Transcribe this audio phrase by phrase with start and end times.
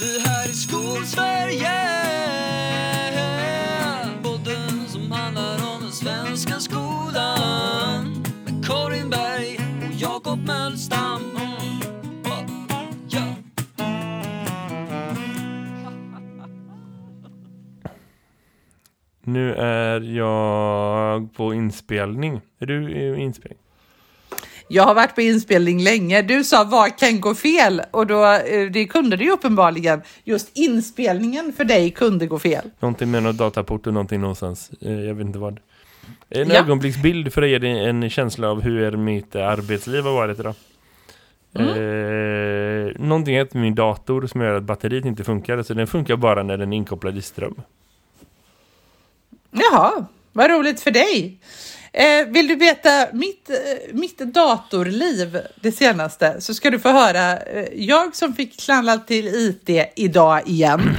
[0.00, 1.70] Det här är Skolsverige
[4.22, 9.58] Podden som handlar om den svenska skolan Med Karin Berg
[9.88, 11.22] och Jakob Mölstam
[13.08, 13.34] ja.
[19.24, 22.40] Nu är jag på inspelning.
[22.58, 23.59] Är du i inspelning?
[24.72, 26.22] Jag har varit på inspelning länge.
[26.22, 27.82] Du sa vad kan gå fel?
[27.90, 30.02] Och då, eh, det kunde det ju uppenbarligen.
[30.24, 32.70] Just inspelningen för dig kunde gå fel.
[32.80, 34.70] Någonting med någon dataport och någonting någonstans.
[34.80, 35.60] Eh, Jag vet inte vad.
[36.30, 36.54] En Ja.
[36.54, 40.54] ögonblicksbild för att ge dig en känsla av hur mitt arbetsliv har varit idag.
[41.54, 41.68] Mm.
[41.68, 45.62] Eh, någonting heter min dator som gör att batteriet inte funkar.
[45.62, 47.54] Så den funkar bara när den är inkopplad i ström.
[49.50, 51.38] Jaha, vad roligt för dig.
[51.92, 53.56] Eh, vill du veta mitt, eh,
[53.92, 57.38] mitt datorliv det senaste så ska du få höra.
[57.38, 60.96] Eh, jag som fick knalla till IT idag igen.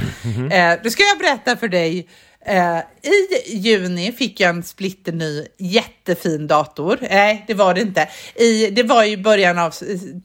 [0.52, 2.08] Eh, då ska jag berätta för dig.
[2.46, 6.98] Eh, I juni fick jag en splitterny jättefin dator.
[7.00, 8.08] Nej, det var det inte.
[8.34, 9.74] I, det var i början av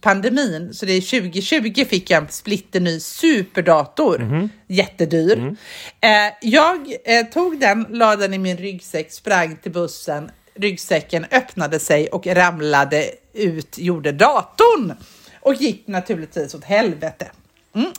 [0.02, 4.50] pandemin, så det är 2020 fick jag en splitterny superdator.
[4.68, 5.56] Jättedyr.
[6.02, 10.32] Eh, jag eh, tog den, la den i min ryggsäck, sprang till bussen.
[10.58, 14.94] Ryggsäcken öppnade sig och ramlade ut, gjorde datorn.
[15.42, 17.32] Och gick naturligtvis åt helvete.
[17.76, 17.92] Mm.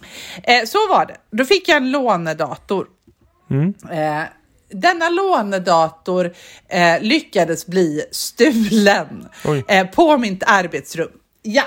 [0.43, 1.17] Eh, så var det.
[1.31, 2.87] Då fick jag en lånedator.
[3.91, 4.23] Eh,
[4.71, 6.35] denna lånedator
[6.69, 9.29] eh, lyckades bli stulen
[9.69, 11.11] eh, på mitt arbetsrum.
[11.43, 11.65] Ja.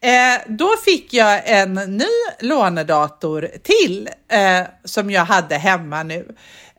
[0.00, 2.04] Eh, då fick jag en ny
[2.40, 6.26] lånedator till eh, som jag hade hemma nu.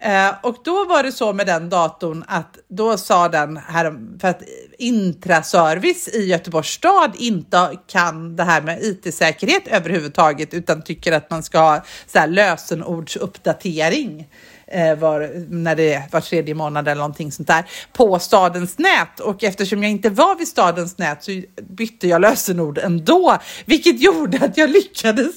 [0.04, 4.28] Eh, och då var det så med den datorn att då sa den här, för
[4.28, 4.42] att
[4.78, 11.44] Intraservice i Göteborgs stad inte kan det här med IT-säkerhet överhuvudtaget utan tycker att man
[11.44, 14.28] ska ha så här lösenordsuppdatering
[14.68, 19.19] eh, var, när det är var tredje månad eller någonting sånt där på stadens nät.
[19.19, 24.46] Och eftersom jag inte var vid stadens nät så bytte jag lösenord ändå, vilket gjorde
[24.46, 25.36] att jag lyckades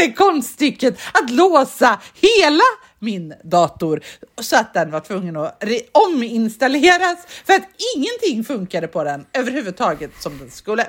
[0.00, 2.64] med konststycket att låsa hela
[3.02, 4.00] min dator
[4.40, 7.62] så att den var tvungen att ominstalleras för att
[7.96, 10.86] ingenting funkade på den överhuvudtaget som den skulle.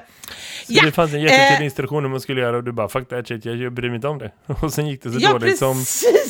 [0.68, 3.10] Så det fanns en eh, jättetydlig instruktion om man skulle göra och du bara fuck
[3.10, 4.32] that shit, jag bryr mig inte om det.
[4.62, 5.84] Och sen gick det så Ja, dåligt som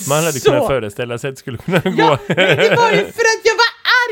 [0.09, 0.49] man hade så.
[0.49, 1.91] kunnat föreställa sig att det skulle kunna Ja,
[2.27, 2.33] gå.
[2.33, 3.52] det var ju för att jag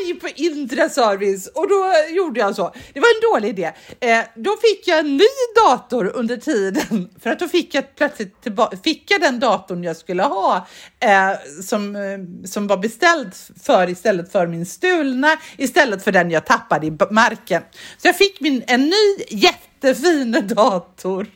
[0.01, 2.73] arg på Intraservice och då gjorde jag så.
[2.93, 3.71] Det var en dålig idé.
[3.99, 5.23] Eh, då fick jag en ny
[5.55, 9.97] dator under tiden för att då fick jag plötsligt tillbaka, fick jag den datorn jag
[9.97, 10.67] skulle ha
[10.99, 13.31] eh, som, eh, som var beställd
[13.63, 17.61] för istället för min stulna istället för den jag tappade i marken.
[17.97, 21.27] Så jag fick min, en ny jättefin dator.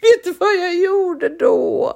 [0.00, 1.92] Vet du vad jag gjorde då?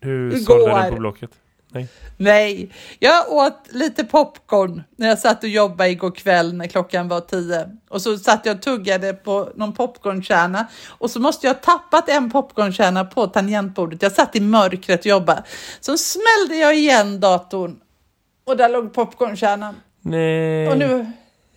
[0.00, 1.30] Du sålde den på Blocket.
[1.70, 1.88] Nej.
[2.16, 7.20] Nej, jag åt lite popcorn när jag satt och jobbade igår kväll när klockan var
[7.20, 7.68] tio.
[7.88, 12.08] Och så satt jag och tuggade på någon popcornkärna och så måste jag ha tappat
[12.08, 14.02] en popcornkärna på tangentbordet.
[14.02, 15.42] Jag satt i mörkret och jobbade.
[15.80, 17.80] Så smällde jag igen datorn
[18.44, 19.74] och där låg popcornkärnan.
[20.00, 20.68] Nej.
[20.68, 21.12] Och nu...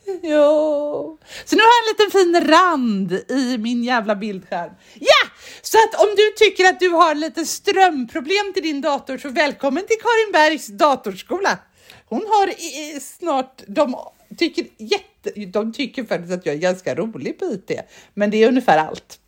[0.05, 1.17] Ja.
[1.45, 4.71] Så nu har jag en liten fin rand i min jävla bildskärm.
[4.93, 5.27] Ja!
[5.61, 9.83] Så att om du tycker att du har lite strömproblem till din dator så välkommen
[9.87, 11.59] till Karin Bergs datorskola.
[12.05, 13.95] Hon har i, i, snart, de
[14.37, 17.71] tycker jätte, de tycker faktiskt att jag är ganska rolig på IT.
[18.13, 19.20] Men det är ungefär allt.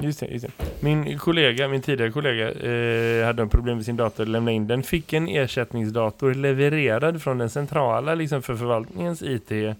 [0.00, 0.52] Just det, just det.
[0.80, 4.82] Min kollega, min tidigare kollega eh, hade en problem med sin dator, lämnade in den,
[4.82, 9.76] fick en ersättningsdator levererad från den centrala liksom för förvaltningens IT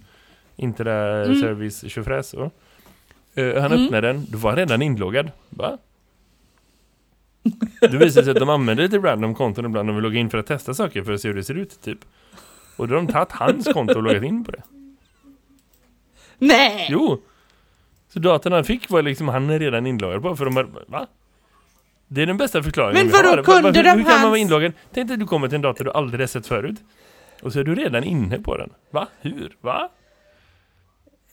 [0.56, 2.50] Intra-service tjofräs så.
[3.34, 5.30] Eh, han öppnade den, då var han redan inloggad.
[5.50, 5.78] Va?
[7.80, 10.38] Det visade sig att de använder lite random konton ibland och vill logga in för
[10.38, 11.98] att testa saker för att se hur det ser ut typ.
[12.76, 14.62] Och då har de tagit hans konto och loggat in på det.
[16.38, 16.88] Nej!
[16.90, 17.20] Jo!
[18.14, 21.06] Så datorn han fick var liksom han är redan inloggad på för de har, va?
[22.08, 24.38] Det är den bästa förklaringen Men vadå, kunde varför- de Hur kan man hans- vara
[24.38, 24.72] inloggad?
[24.92, 26.76] Tänk dig att du kommer till en dator du aldrig har sett förut.
[27.42, 28.70] Och så är du redan inne på den.
[28.90, 29.08] Va?
[29.20, 29.56] Hur?
[29.60, 29.88] Va?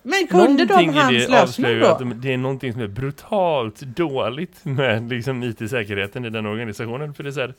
[0.03, 1.85] Men kunde de Någonting i hans ju då?
[1.87, 7.13] att de- det är någonting som är brutalt dåligt med liksom IT-säkerheten i den organisationen.
[7.13, 7.53] För det är så här,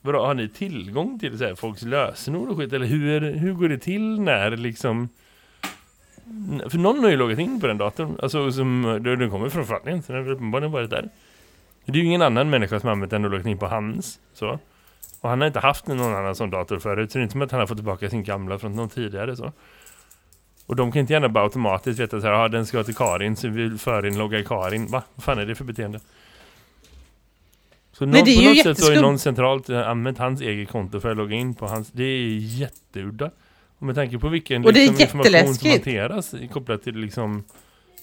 [0.00, 2.72] vadå, har ni tillgång till så här, folks lösenord och skit?
[2.72, 5.08] Eller hur, hur går det till när liksom...
[6.70, 8.18] För någon har ju loggat in på den datorn.
[8.22, 11.08] Alltså som, den kommer från förvaltningen, så den har uppenbarligen varit där.
[11.84, 14.20] Det är ju ingen annan människa som har använt den och loggat in på hans.
[14.34, 14.58] Så.
[15.20, 17.12] Och han har inte haft någon annan sån dator förut.
[17.12, 19.36] Så det är inte som att han har fått tillbaka sin gamla från någon tidigare.
[19.36, 19.52] Så.
[20.66, 23.36] Och de kan inte gärna bara automatiskt veta så här, ja den ska till Karin
[23.36, 24.86] så vi förinloggar Karin.
[24.86, 25.02] Va?
[25.14, 26.00] Vad fan är det för beteende?
[27.92, 30.68] Så Nej, någon, det är på något sätt så ju någon centralt använt hans eget
[30.68, 31.90] konto för att logga in på hans.
[31.90, 33.30] Det är jätteudda.
[33.82, 37.44] Och med tanke på vilken Och det är liksom, information som hanteras kopplat till liksom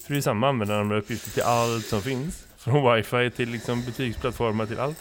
[0.06, 2.46] för det är samma användare med uppgifter till allt som finns.
[2.56, 4.98] Från wifi till liksom butiksplattformar till allt.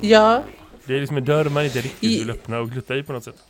[0.00, 0.42] Ja,
[0.84, 3.24] Det är liksom en dörr man inte riktigt vill öppna och glutta i på något
[3.24, 3.42] sätt.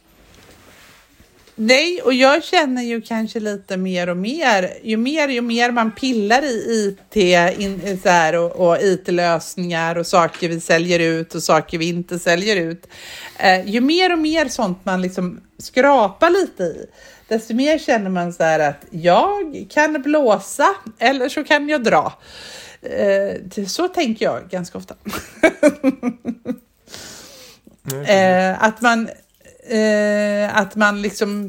[1.54, 5.92] Nej, och jag känner ju kanske lite mer och mer, ju mer ju mer man
[5.92, 7.16] pillar i IT
[7.58, 12.18] in, så här, och, och IT-lösningar och saker vi säljer ut och saker vi inte
[12.18, 12.86] säljer ut,
[13.38, 16.86] eh, ju mer och mer sånt man liksom skrapar lite i,
[17.28, 22.12] desto mer känner man så här att jag kan blåsa eller så kan jag dra.
[22.82, 24.94] Eh, så tänker jag ganska ofta.
[28.06, 29.08] Eh, att man
[29.70, 31.48] eh, att man liksom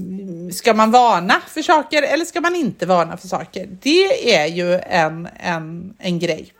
[0.53, 3.69] ska man varna för saker eller ska man inte varna för saker?
[3.81, 6.51] Det är ju en, en, en grej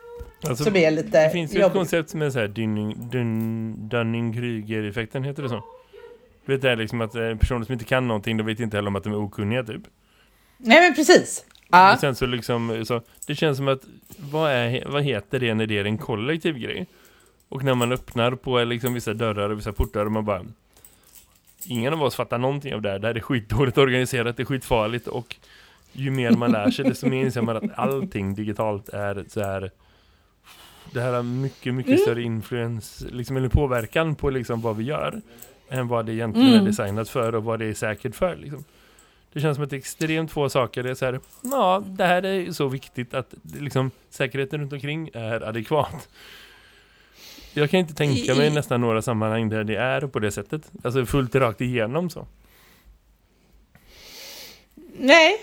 [0.48, 3.90] Alltså, som är lite det finns ju ett koncept som är så här Dunning- Dun-
[3.90, 5.64] Dunning-Kruger-effekten, heter det så?
[6.46, 8.78] Du vet det är liksom att eh, personer som inte kan någonting, de vet inte
[8.78, 9.82] heller om att de är okunniga typ.
[10.58, 11.46] Nej men precis.
[11.72, 11.94] Ja.
[11.94, 13.82] Och sen så liksom, så, det känns som att,
[14.18, 16.88] vad, är, vad heter det när det är en kollektiv grej?
[17.50, 20.46] Och när man öppnar på liksom vissa dörrar och vissa portar och man bara,
[21.68, 23.00] ingen av oss fattar någonting av det här.
[23.00, 25.36] Det här är skitdåligt organiserat, det är skitfarligt och
[25.92, 29.72] ju mer man lär sig desto mer inser man att allting digitalt är så här
[30.94, 32.02] det här har mycket, mycket Mm.
[32.02, 35.22] större influens, liksom, eller påverkan på liksom vad vi gör
[35.70, 36.62] än vad det egentligen Mm.
[36.62, 38.36] är designat för och vad det är säkert för.
[38.36, 38.64] Liksom.
[39.34, 42.52] Det känns som att extremt få saker det är så här, ja, det här är
[42.52, 46.10] så viktigt att liksom, säkerheten runt omkring är adekvat.
[47.58, 50.62] Jag kan inte tänka mig nästan några sammanhang där det är på det sättet.
[50.84, 52.28] Alltså fullt rakt igenom så.
[55.00, 55.38] Nej,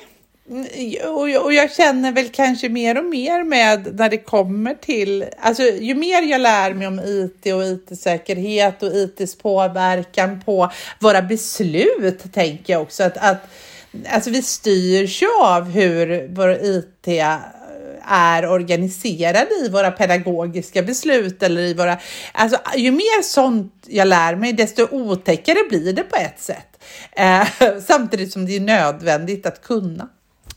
[1.09, 5.25] och jag, och jag känner väl kanske mer och mer med när det kommer till,
[5.39, 10.71] alltså ju mer jag lär mig om IT och IT-säkerhet och ITs påverkan på
[11.01, 13.49] våra beslut, tänker jag också att, att
[14.09, 17.09] alltså vi styrs ju av hur vår IT
[18.09, 21.99] är organiserad i våra pedagogiska beslut eller i våra,
[22.33, 26.83] alltså ju mer sånt jag lär mig desto otäckare blir det på ett sätt.
[27.13, 27.47] Eh,
[27.81, 30.09] samtidigt som det är nödvändigt att kunna.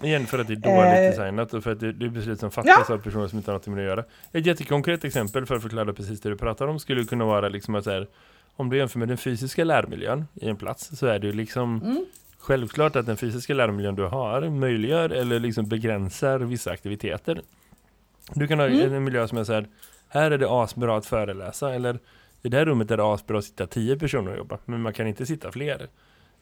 [0.04, 1.10] Igen för att det är dåligt Eh.
[1.10, 2.94] designat och för att det, det är beslut som fattas Ja.
[2.96, 4.04] av personer som inte har något med att göra.
[4.34, 7.76] Ett jättekonkret exempel för att förklara precis det du pratar om skulle kunna vara liksom
[7.76, 8.08] att så här,
[8.56, 11.82] om du jämför med den fysiska lärmiljön i en plats så är det ju liksom
[11.84, 12.06] Mm.
[12.46, 17.42] Självklart att den fysiska lärmiljön du har möjliggör eller liksom begränsar vissa aktiviteter.
[18.34, 18.94] Du kan ha Mm.
[18.94, 19.68] en miljö som är så här,
[20.10, 22.00] här är det asbra att föreläsa eller
[22.44, 24.94] i det här rummet är det asbra att sitta tio personer och jobba men man
[24.94, 25.88] kan inte sitta fler.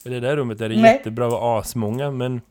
[0.05, 0.95] Eller i det här rummet är det Nej.
[0.95, 2.41] jättebra att vara asmånga men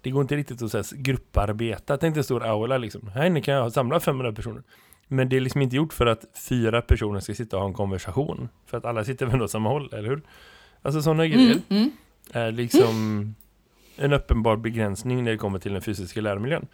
[0.00, 1.96] det går inte riktigt att så här, grupparbeta.
[1.96, 3.08] Tänk dig en stor aula liksom.
[3.14, 4.62] Här inne kan jag samla 500 personer.
[5.08, 7.74] Men det är liksom inte gjort för att fyra personer ska sitta och ha en
[7.74, 8.48] konversation.
[8.66, 10.22] För att alla sitter väl åt samma håll, eller hur?
[10.82, 11.90] Alltså sådana grejer Mm, mm.
[12.32, 13.34] Är liksom
[13.96, 16.66] en uppenbar begränsning när det kommer till den fysiska lärmiljön.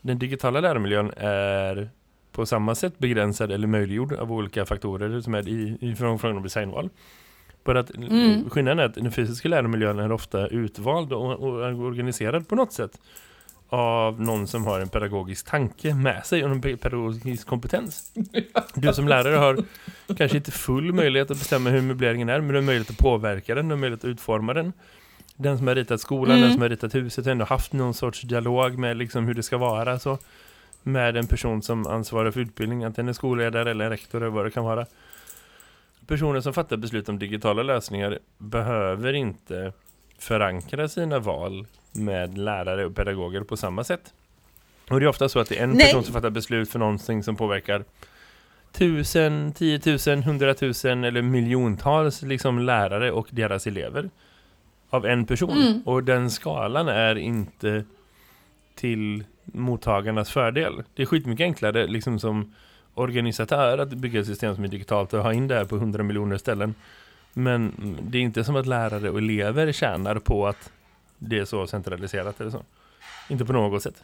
[0.00, 1.90] Den digitala lärmiljön är
[2.32, 6.42] på samma sätt begränsad eller möjliggjord av olika faktorer som är i, i från, från
[6.42, 6.90] designval.
[7.64, 8.50] Bara att Mm.
[8.50, 13.00] skillnaden är att den fysiska lärmiljön är ofta utvald och, och organiserad på något sätt
[13.68, 18.12] av någon som har en pedagogisk tanke med sig och en pe- pedagogisk kompetens.
[18.74, 19.58] Du som lärare har
[20.16, 23.54] kanske inte full möjlighet att bestämma hur möbleringen är, men du har möjlighet att påverka
[23.54, 24.72] den, du har möjlighet att utforma den.
[25.36, 26.42] Den som har ritat skolan, Mm.
[26.42, 29.42] den som har ritat huset har ändå haft någon sorts dialog med liksom hur det
[29.42, 30.18] ska vara så
[30.82, 34.44] med en person som ansvarar för utbildning, antingen en skolledare eller en rektor eller vad
[34.46, 34.86] det kan vara.
[36.06, 39.72] Personer som fattar beslut om digitala lösningar behöver inte
[40.18, 44.12] förankra sina val med lärare och pedagoger på samma sätt.
[44.90, 45.86] Och det är ofta så att det är en Nej.
[45.86, 47.84] person som fattar beslut för någonting som påverkar
[48.72, 54.10] tusen, tiotusen, hundratusen eller miljontals liksom lärare och deras elever
[54.90, 55.50] av en person.
[55.50, 55.82] Mm.
[55.84, 57.84] Och den skalan är inte
[58.74, 60.82] till mottagarnas fördel.
[60.94, 62.54] Det är skitmycket enklare liksom som
[62.94, 66.02] organisatör att bygga ett system som är digitalt och ha in det här på hundra
[66.02, 66.74] miljoner ställen.
[67.32, 67.72] Men
[68.02, 70.72] det är inte som att lärare och elever tjänar på att
[71.28, 72.64] det är så centraliserat eller så.
[73.28, 74.02] Inte på något sätt.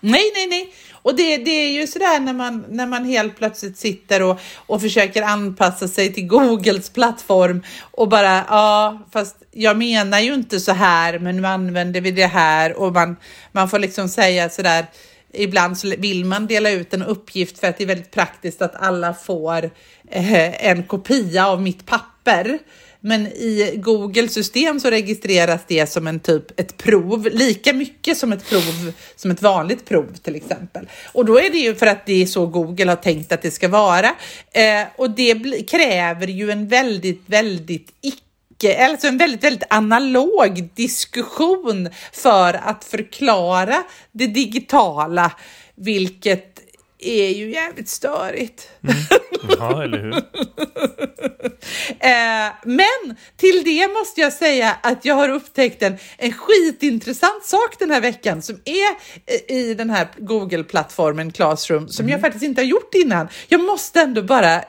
[0.00, 0.74] Nej, nej, nej.
[0.92, 4.80] Och det, det är ju sådär när man, när man helt plötsligt sitter och, och
[4.80, 10.72] försöker anpassa sig till Googles plattform och bara, ja, fast jag menar ju inte så
[10.72, 13.16] här, men nu använder vi det här och man,
[13.52, 14.86] man får liksom säga sådär,
[15.32, 18.74] ibland så vill man dela ut en uppgift för att det är väldigt praktiskt att
[18.74, 19.70] alla får
[20.10, 22.58] eh, en kopia av mitt papper.
[23.00, 28.32] Men i Google system så registreras det som en typ ett prov, lika mycket som
[28.32, 30.88] ett prov som ett vanligt prov till exempel.
[31.12, 33.50] Och då är det ju för att det är så Google har tänkt att det
[33.50, 34.06] ska vara.
[34.52, 35.34] Eh, och det
[35.70, 38.24] kräver ju en väldigt, väldigt icke
[38.84, 45.32] alltså en väldigt, väldigt analog diskussion för att förklara det digitala,
[45.74, 46.57] vilket
[46.98, 48.68] är ju jävligt störigt.
[49.58, 50.14] Ja, eller hur?
[52.00, 57.78] Eh, men till det måste jag säga att jag har upptäckt en, en skitintressant sak
[57.78, 58.96] den här veckan som är
[59.52, 63.28] i den här Google-plattformen Classroom som jag faktiskt inte har gjort innan.
[63.48, 64.62] Jag måste ändå bara, eh,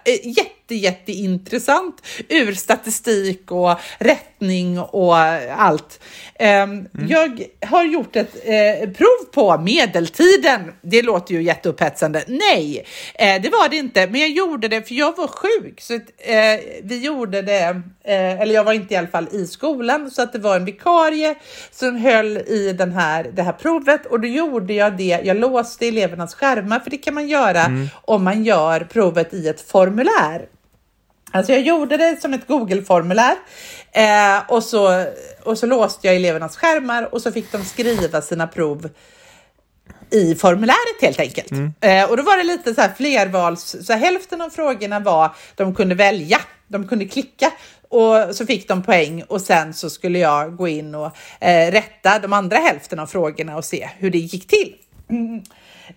[0.75, 5.17] jätte, jätteintressant ur statistik och rättning och
[5.57, 5.99] allt.
[6.39, 10.73] Ehm, Jag har gjort ett eh, prov på medeltiden.
[10.81, 12.23] Det låter ju jätteupphetsande.
[12.27, 12.85] Nej,
[13.15, 15.81] eh, det var det inte, men jag gjorde det för jag var sjuk.
[15.81, 16.35] Så att, eh,
[16.83, 20.33] vi gjorde det, eh, eller jag var inte i alla fall i skolan, så att
[20.33, 21.35] det var en vikarie
[21.71, 25.21] som höll i den här, det här provet och då gjorde jag det.
[25.23, 29.61] Jag låste elevernas skärmar, för det kan man göra om man gör provet i ett
[29.61, 30.45] formulär.
[31.31, 33.35] Alltså jag gjorde det som ett Google-formulär
[33.91, 35.05] eh, och, så,
[35.43, 38.89] och så låste jag elevernas skärmar och så fick de skriva sina prov
[40.11, 41.51] i formuläret helt enkelt.
[41.81, 45.35] Eh, och då var det lite så här flervals, så här, hälften av frågorna var
[45.55, 47.51] de kunde välja, de kunde klicka
[47.89, 52.19] och så fick de poäng och sen så skulle jag gå in och eh, rätta
[52.19, 54.75] de andra hälften av frågorna och se hur det gick till.
[55.09, 55.43] Mm.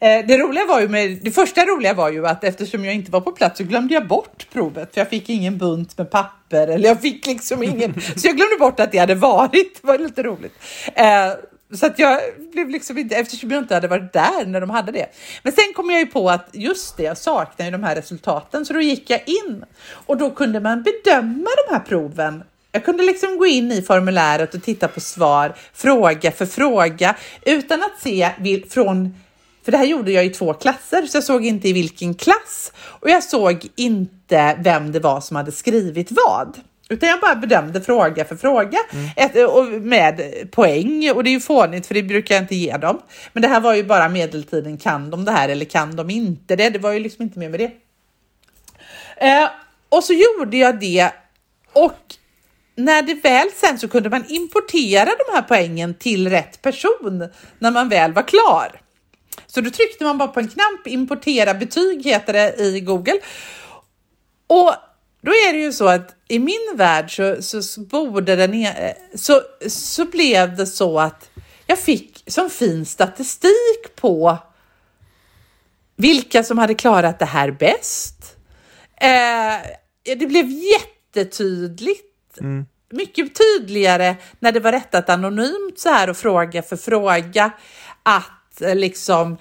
[0.01, 3.11] Eh, Det roliga var ju med, det första roliga var ju att eftersom jag inte
[3.11, 6.69] var på plats så glömde jag bort provet för jag fick ingen bunt med papper
[6.69, 9.83] eller jag fick liksom ingen, så jag glömde bort att det hade varit.
[9.83, 10.55] Det var lite roligt.
[10.95, 11.33] Eh,
[11.75, 12.21] så att jag
[12.53, 15.07] blev liksom inte, eftersom jag inte hade varit där när de hade det.
[15.43, 18.67] Men sen kom jag ju på att just det, jag saknar ju de här resultaten,
[18.67, 19.65] så då gick jag in
[20.07, 22.43] och då kunde man bedöma de här proven.
[22.73, 27.83] Jag kunde liksom gå in i formuläret och titta på svar, fråga för fråga, utan
[27.83, 28.31] att se
[28.71, 29.15] från
[29.65, 32.73] för det här gjorde jag i två klasser, så jag såg inte i vilken klass
[32.77, 36.61] och jag såg inte vem det var som hade skrivit vad.
[36.89, 38.79] Utan jag bara bedömde fråga för fråga
[39.17, 42.77] ett, och med poäng och det är ju fånigt för det brukar jag inte ge
[42.77, 42.99] dem.
[43.33, 46.57] Men det här var ju bara medeltiden, kan de det här eller kan de inte
[46.57, 46.71] det?
[46.71, 47.73] Det var ju liksom inte mer med det.
[49.27, 49.49] Eh,
[49.89, 51.11] och så gjorde jag det
[51.73, 51.99] och
[52.75, 57.29] när det väl sen så kunde man importera de här poängen till rätt person
[57.59, 58.81] när man väl var klar.
[59.47, 63.21] Så då tryckte man bara på en knapp, importera betyg heter det i Google.
[64.47, 64.75] Och
[65.23, 68.95] då är det ju så att i min värld så, så, så borde den e-
[69.15, 71.31] så, så blev det så att
[71.67, 74.39] jag fick som fin statistik på
[75.97, 78.37] vilka som hade klarat det här bäst.
[79.01, 79.71] Eh,
[80.17, 82.39] det blev jättetydligt.
[82.91, 87.51] Mycket tydligare när det var rättat anonymt så här och fråga för fråga.
[88.03, 88.42] Att
[88.75, 89.37] liksom,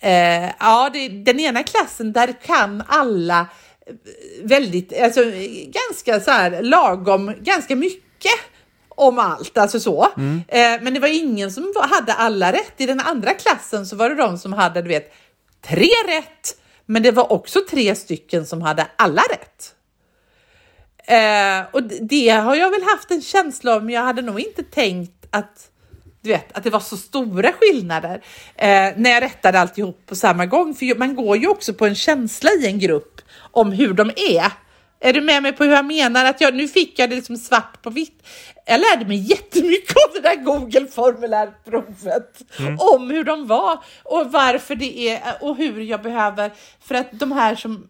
[0.00, 3.40] eh, ja, det, den ena klassen där kan alla
[3.86, 3.94] eh,
[4.42, 5.20] väldigt, alltså
[5.66, 8.40] ganska så här lagom, ganska mycket
[8.88, 10.08] om allt, alltså så.
[10.48, 12.74] Eh, men det var ingen som hade alla rätt.
[12.76, 15.14] I den andra klassen så var det de som hade, du vet,
[15.66, 19.74] tre rätt, men det var också tre stycken som hade alla rätt.
[21.06, 24.62] Eh, och det har jag väl haft en känsla av, men jag hade nog inte
[24.62, 25.69] tänkt att
[26.22, 28.24] du vet, att det var så stora skillnader
[28.56, 30.74] eh, när jag rättade alltihop på samma gång.
[30.74, 34.52] För man går ju också på en känsla i en grupp om hur de är.
[35.00, 36.24] Är du med mig på hur jag menar?
[36.24, 38.26] Att jag, nu fick jag det liksom svart på vitt.
[38.66, 42.42] Jag lärde mig jättemycket av det där Google-formulärprovet.
[42.78, 46.52] Om hur de var och varför det är och hur jag behöver.
[46.80, 47.88] För att de här som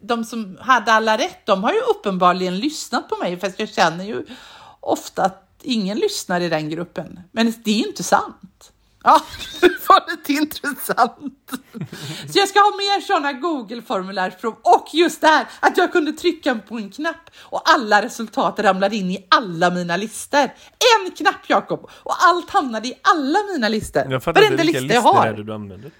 [0.00, 4.04] de som hade alla rätt, de har ju uppenbarligen lyssnat på mig, fast jag känner
[4.04, 4.26] ju
[4.80, 7.20] ofta att ingen lyssnar i den gruppen.
[7.32, 8.72] Men det är ju inte sant.
[9.04, 9.20] Ja,
[9.60, 11.50] det var lite intressant.
[12.32, 16.54] Så jag ska ha mer sådana Google-formulärsprov och just det här att jag kunde trycka
[16.54, 20.40] på en knapp och alla resultat ramlade in i alla mina listor.
[21.04, 24.02] En knapp Jakob och allt hamnade i alla mina listor.
[24.10, 25.26] Jag fattar inte Varenda vilka lista jag listor har.
[25.26, 25.90] är det du använder.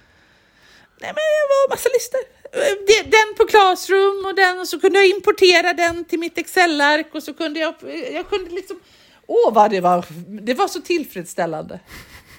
[1.01, 2.19] Nej, men det var massa listor.
[3.03, 7.23] Den på Classroom och den och så kunde jag importera den till mitt Excel-ark och
[7.23, 7.73] så kunde jag,
[8.13, 8.79] jag kunde liksom,
[9.29, 10.05] åh vad det var,
[10.41, 11.79] det var så tillfredsställande.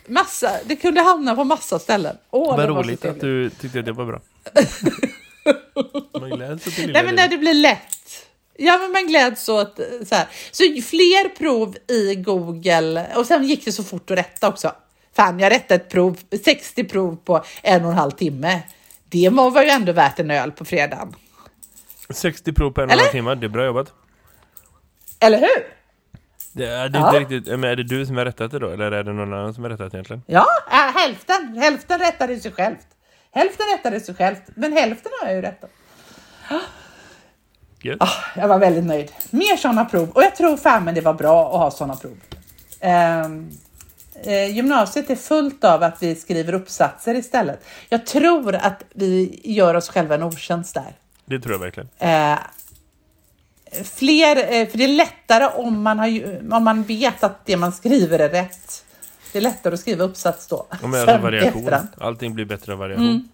[0.07, 2.17] Massa, det kunde hamna på massa ställen.
[2.31, 4.21] Åh, Vad det var så roligt att du tyckte att det var bra.
[6.21, 8.27] Man gläds åt det lilla Nej men när det blir lätt.
[8.57, 10.27] Ja men man gläds åt eh, så här.
[10.51, 14.73] Så fler prov i Google och sen gick det så fort att rätta också.
[15.17, 18.63] Fan, jag rättade ett prov, 60 prov på en och en halv timme.
[19.09, 21.15] Det var ju ändå värt en öl på fredagen.
[22.11, 23.93] 60 prov på en och en halv timme, det är bra jobbat.
[25.21, 25.80] Eller hur?
[26.53, 27.07] Det är, det är Ja.
[27.21, 28.69] inte riktigt, men är det du som har rättat det då?
[28.71, 30.23] Eller är det någon annan som har rättat egentligen?
[30.27, 31.57] Ja, äh, hälften.
[31.59, 32.87] Hälften rättade sig självt.
[33.33, 35.71] Hälften rättade sig självt, men hälften har jag ju rättat.
[37.83, 37.99] Gött.
[38.37, 39.13] Jag var väldigt nöjd.
[39.31, 40.11] Mer sådana prov.
[40.11, 42.17] Och jag tror fan men det var bra att ha sådana prov.
[42.81, 43.51] Ehm,
[44.25, 47.65] eh, gymnasiet är fullt av att vi skriver uppsatser istället.
[47.89, 50.95] Jag tror att vi gör oss själva en otjänst där.
[51.25, 51.89] Det tror jag verkligen.
[51.99, 52.39] Eh,
[53.85, 57.73] fler, eh, för det är lättare om man, har, om man vet att det man
[57.73, 58.85] skriver är rätt.
[59.33, 60.67] Det är lättare att skriva uppsats då.
[60.83, 61.59] Om jag Sen variation.
[61.59, 61.89] efterhand.
[61.99, 63.29] Allting blir bättre av variation.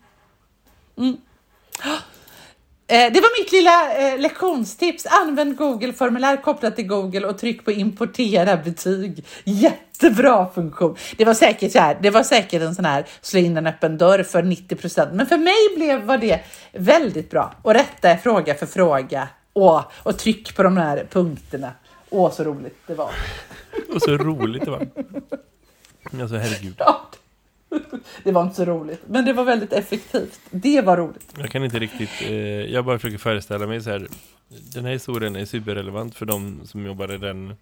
[2.89, 5.07] Eh, det var mitt lilla eh, lektionstips.
[5.07, 9.25] Använd Google-formulär kopplat till Google och tryck på importera betyg.
[9.45, 10.97] Jättebra funktion.
[11.17, 13.99] Det var säkert så här, det var säkert en sån här slå in en öppen
[13.99, 15.13] dörr för 90 procent.
[15.13, 16.41] Men för mig blev, var det
[16.73, 17.55] väldigt bra.
[17.63, 19.29] Och rätta fråga för fråga.
[19.59, 21.73] Åh, och tryck på de här punkterna.
[22.11, 23.11] Åh, så roligt det var.
[23.95, 24.89] Och så roligt det var.
[26.21, 26.75] Alltså herregud.
[26.79, 27.03] Ja.
[28.25, 30.41] Det var inte så roligt, men det var väldigt effektivt.
[30.51, 31.35] Det var roligt.
[31.39, 32.35] Jag kan inte riktigt, eh,
[32.73, 34.07] jag bara försöker föreställa mig så här.
[34.75, 37.55] Den här historien är superrelevant för de som jobbar i den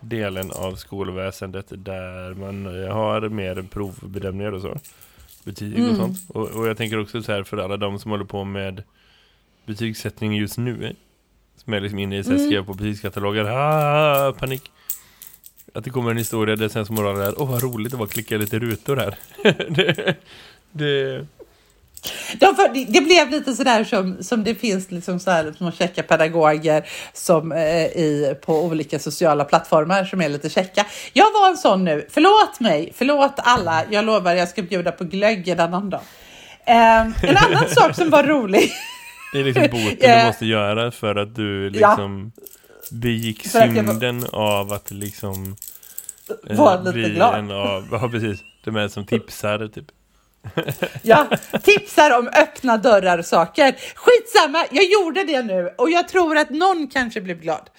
[0.00, 4.78] delen av skolväsendet där man eh, har mer provbedömningar och så.
[5.44, 5.96] Betyg och Mm.
[5.96, 6.18] sånt.
[6.28, 8.82] Och, och jag tänker också så här för alla de som håller på med
[9.66, 10.96] betygssättning just nu.
[11.64, 12.46] Som är liksom inne i så Mm.
[12.46, 13.44] skriva på betygskataloger.
[13.44, 14.70] Ah, panik.
[15.74, 18.04] Att det kommer en historia där sen som moralen är Åh vad roligt det var
[18.04, 19.14] att klicka lite rutor här.
[19.70, 20.16] det,
[20.72, 21.26] det,
[22.40, 26.02] De det- det blev lite sådär som, som det finns liksom så här små käcka
[26.02, 30.86] pedagoger som, eh, i, på olika sociala plattformar som är lite käcka.
[31.12, 32.06] Jag var en sån nu.
[32.10, 33.84] Förlåt mig, förlåt alla.
[33.90, 36.00] Jag lovar jag ska bjuda på glögg en annan dag.
[36.66, 38.72] Eh, en annan sak som var rolig.
[39.32, 41.70] Det är liksom boten Eh, du måste göra för att du ja.
[41.90, 42.32] liksom
[42.90, 45.56] begick För att jag var- synden av att liksom
[46.50, 47.38] eh, Var lite bli glad.
[47.38, 49.84] en av, ja precis, de är som tipsar typ.
[51.02, 51.26] Jag
[51.62, 53.76] tipsar om öppna dörrar saker.
[53.94, 57.70] Skitsamma, jag gjorde det nu och jag tror att någon kanske blev glad.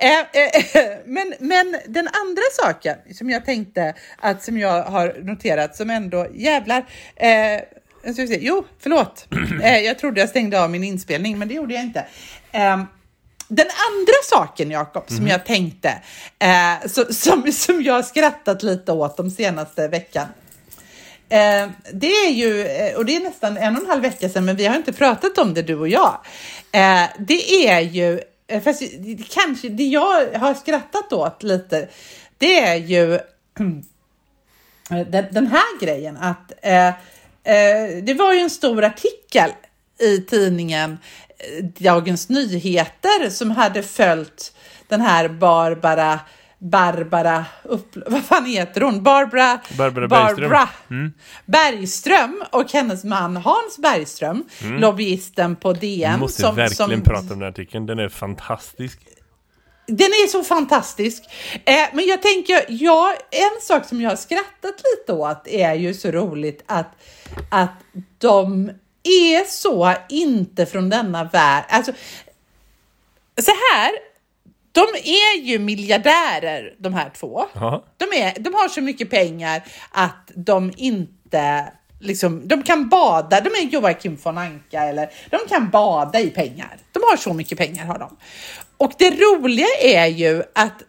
[0.00, 5.76] Eh, eh, men, men den andra saken som jag tänkte att som jag har noterat
[5.76, 6.78] som ändå jävlar.
[7.16, 7.60] Eh,
[8.04, 8.38] jag ska se.
[8.40, 9.26] Jo, förlåt.
[9.62, 12.06] Eh, jag trodde jag stängde av min inspelning, men det gjorde jag inte.
[12.52, 12.82] Eh,
[13.48, 16.02] den andra saken, Jakob, som jag tänkte,
[16.38, 20.26] eh, så, som, som jag har skrattat lite åt de senaste veckan.
[21.28, 24.44] Eh, det är ju, eh, och det är nästan en och en halv vecka sedan,
[24.44, 26.20] men vi har inte pratat om det du och jag.
[26.72, 28.82] Eh, det är ju, eh, fast
[29.30, 31.88] kanske det jag har skrattat åt lite,
[32.38, 33.18] det är ju
[34.88, 36.52] den, den här grejen att
[38.02, 39.50] det var ju en stor artikel
[40.00, 40.98] i tidningen
[41.38, 44.56] eh, Dagens Nyheter som hade följt
[44.88, 46.20] den här Barbara
[46.58, 49.02] Barbara, upp, vad fan heter hon?
[49.02, 50.50] Barbara, Barbara Bergström.
[50.50, 51.12] Barbara Mm.
[51.46, 54.44] Bergström och hennes man Hans Bergström,
[54.80, 56.08] lobbyisten på Vi DN.
[56.08, 56.20] Mm.
[56.20, 59.00] måste som, verkligen som, prata om den här artikeln, den är fantastisk.
[59.86, 61.24] Den är så fantastisk.
[61.64, 65.94] Eh, men jag tänker, ja, en sak som jag har skrattat lite åt är ju
[65.94, 66.90] så roligt att,
[67.50, 67.74] att
[68.18, 68.70] de
[69.02, 71.64] är så inte från denna värld.
[71.68, 71.92] Alltså,
[73.40, 73.92] så här,
[74.72, 77.46] de är ju miljardärer de här två.
[77.96, 83.50] De, är, de har så mycket pengar att de inte liksom, de kan bada, de
[83.50, 86.76] är Joakim von Anka eller de kan bada i pengar.
[86.92, 88.16] De har så mycket pengar har de.
[88.76, 90.82] Och det roliga är ju att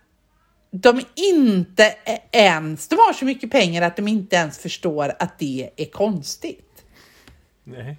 [0.71, 1.95] de inte
[2.31, 6.83] ens, de har så mycket pengar att de inte ens förstår att det är konstigt.
[7.63, 7.97] Nej.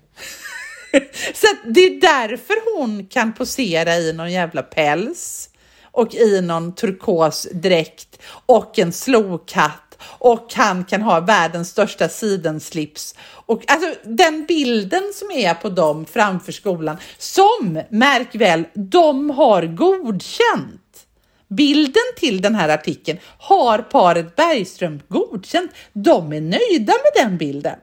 [1.35, 5.51] Så det är därför hon kan posera i någon jävla päls
[5.83, 13.15] och i någon turkos dräkt och en slowkatt och han kan ha världens största sidenslips.
[13.47, 19.63] Och alltså den bilden som är på dem framför skolan, som, märk väl, de har
[19.63, 20.83] godkänt.
[21.49, 25.71] Bilden till den här artikeln har paret Bergström godkänt.
[25.93, 27.79] De är nöjda med den bilden.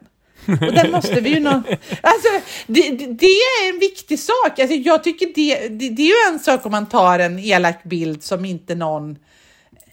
[0.47, 1.49] Och den måste vi ju nå...
[2.01, 2.29] Alltså,
[2.67, 4.59] det, det- är en viktig sak.
[4.59, 7.83] Alltså, jag tycker det, det, det är ju en sak om man tar en elak
[7.83, 9.17] bild som inte någon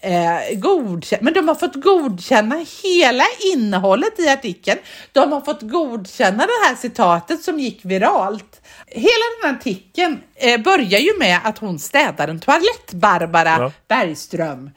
[0.01, 1.23] eh, godkänner.
[1.23, 4.79] Men de har fått godkänna hela innehållet i artikeln.
[5.11, 8.61] De har fått godkänna det här citatet som gick viralt.
[8.87, 13.71] Hela den här artikeln eh, börjar ju med att hon städar en toalett, Barbara Ja.
[13.87, 14.69] Bergström.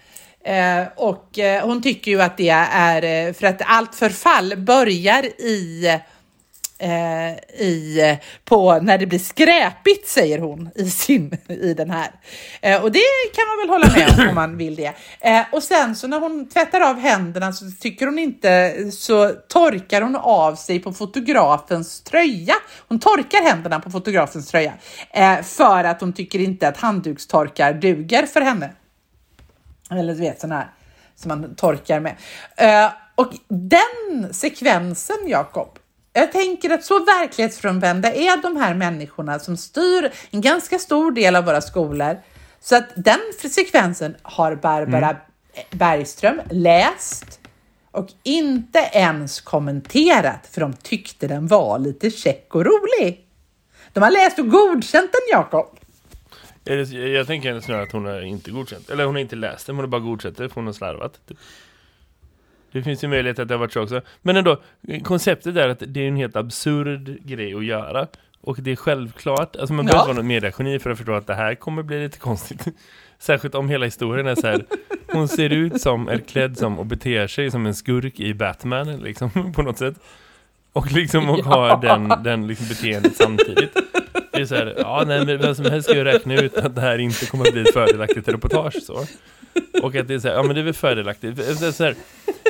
[0.45, 5.25] Eh, och eh, hon tycker ju att det är eh, för att allt förfall börjar
[5.41, 5.99] i
[6.85, 12.11] eh, i, på när det blir skräpigt, säger hon i, sin, i den här.
[12.61, 13.01] Eh, och det
[13.35, 14.93] kan man väl hålla med om om man vill det.
[15.21, 20.03] Eh, och sen så när hon tvättar av händerna så tycker hon inte, så torkar
[20.03, 22.55] hon av sig på fotografens tröja.
[22.89, 24.73] Hon torkar händerna på fotografens tröja
[25.11, 28.71] eh, för att hon tycker inte att handdukstorkar duger för henne.
[29.91, 30.71] Eller du vet sådana här
[31.17, 32.17] som man torkar med.
[32.57, 35.79] Eh, och den sekvensen, Jakob,
[36.15, 41.37] jag tänker att så verklighetsfrånvända är de här människorna som styr en ganska stor del
[41.37, 42.17] av våra skolor.
[42.61, 45.17] Så att den sekvensen har Barbara mm.
[45.71, 47.41] Bergström läst
[47.91, 53.27] och inte ens kommenterat för de tyckte den var lite check och rolig.
[53.93, 55.79] De har läst och godkänt den, Jakob.
[57.15, 58.91] Jag tänker snarare att hon har inte godkänt.
[58.91, 61.21] Eller hon har inte läst den, hon har bara godkänt det för hon har slarvat.
[61.29, 61.39] Typ.
[62.75, 64.01] Det finns ju möjlighet att det har varit så också.
[64.23, 64.61] Men ändå,
[65.03, 68.07] konceptet är att det är en helt absurd grej att göra.
[68.41, 70.07] Och det är självklart, alltså man behöver ja.
[70.07, 72.67] vara något mediageni för att förstå att det här kommer bli lite konstigt.
[73.19, 74.65] Särskilt om hela historien är så här,
[75.13, 78.97] hon ser ut som, är klädd som och beter sig som en skurk i Batman
[78.97, 79.95] liksom, på något sätt.
[80.73, 81.45] Och liksom och ja.
[81.45, 83.77] har den, den liksom beteendet samtidigt.
[84.35, 86.75] Det är så här, ja nej men vem som helst ska ju räkna ut att
[86.75, 89.07] det här inte kommer att bli ett fördelaktigt reportage så.
[89.83, 91.59] Och att det är så här, ja men det är väl fördelaktigt.
[91.75, 91.95] Så här,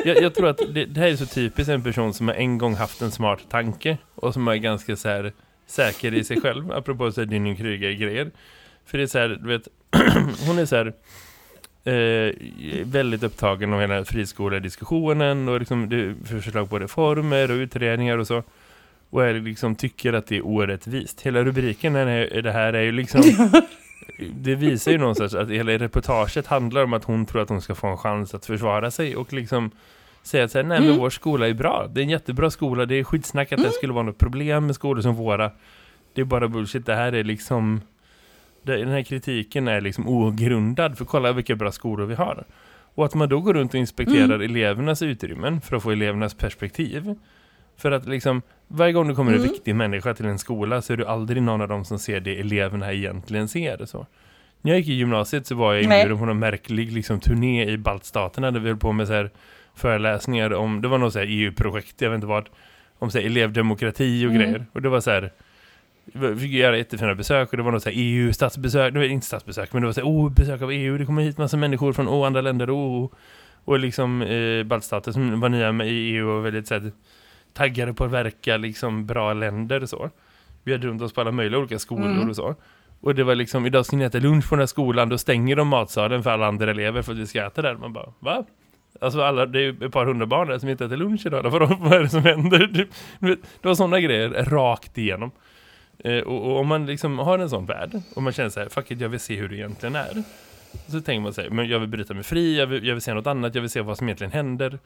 [0.03, 2.57] jag, jag, tror att det, det, här är så typiskt en person som har en
[2.57, 5.33] gång haft en smart tanke och som är ganska så här
[5.67, 8.31] säker i sig själv, apropå så här din grejer
[8.85, 9.67] För det är så här, du vet,
[10.47, 10.93] hon är så här
[11.93, 12.33] eh,
[12.85, 18.43] väldigt upptagen av hela friskolediskussionen och liksom det, förslag på reformer och utredningar och så.
[19.15, 21.21] Och är liksom tycker att det är orättvist.
[21.21, 23.21] Hela rubriken är, det här är ju liksom
[24.31, 27.75] det visar ju någonstans att hela reportaget handlar om att hon tror att hon ska
[27.75, 29.71] få en chans att försvara sig och liksom
[30.23, 30.97] säga att nej men mm.
[30.97, 31.87] vår skola är bra.
[31.93, 32.85] Det är en jättebra skola.
[32.85, 33.69] Det är skitsnack att mm.
[33.69, 35.51] det skulle vara något problem med skolor som våra.
[36.13, 36.85] Det är bara bullshit.
[36.85, 37.81] Det här är liksom
[38.63, 42.43] den här kritiken är liksom ogrundad för kolla vilka bra skolor vi har.
[42.95, 44.41] Och att man då går runt och inspekterar mm.
[44.41, 47.15] elevernas utrymmen för att få elevernas perspektiv.
[47.77, 49.43] För att liksom varje gång det kommer mm.
[49.43, 52.19] en viktig människa till en skola så är det aldrig någon av dem som ser
[52.19, 53.85] det eleverna egentligen ser.
[53.85, 54.05] Så.
[54.61, 57.77] När jag gick i gymnasiet så var jag inbjuden på någon märklig liksom, turné i
[57.77, 59.31] baltstaterna där vi höll på med så här,
[59.75, 62.49] föreläsningar om, det var något EU-projekt, jag vet inte vad,
[62.99, 64.41] om så här, elevdemokrati och mm.
[64.41, 64.65] grejer.
[64.73, 65.31] Och det var så här,
[66.05, 69.73] vi fick göra jättefina besök och det var något så EU-statsbesök, det var inte statsbesök
[69.73, 72.07] men det var så här, oh, besök av EU, det kommer hit massa människor från
[72.07, 73.09] oh, andra länder, oh.
[73.65, 76.91] Och liksom eh, baltstater som var nya med i EU och väldigt så här,
[77.55, 80.09] taggade på att verka liksom bra länder så.
[80.63, 82.29] Vi hade runt oss på alla möjliga olika skolor mm.
[82.29, 82.55] och så.
[83.01, 85.55] Och det var liksom, idag ska ni äta lunch på den här skolan, då stänger
[85.55, 87.75] de matsalen för alla andra elever för att vi ska äta där.
[87.75, 88.45] Man bara, va?
[89.01, 91.43] Alltså alla, det är ju ett par hundra barn där som inte äter lunch idag.
[91.43, 92.67] Vad, vad är det som händer?
[92.67, 92.87] Det,
[93.61, 95.31] det var sådana grejer rakt igenom.
[95.99, 98.69] Eh, och, och, om man liksom har en sån värld och man känner så här,
[98.69, 100.23] fuck it, jag vill se hur det egentligen är.
[100.87, 103.13] Så tänker man sig, men jag vill bryta mig fri, jag vill, jag vill se
[103.13, 104.79] något annat, jag vill se vad som egentligen händer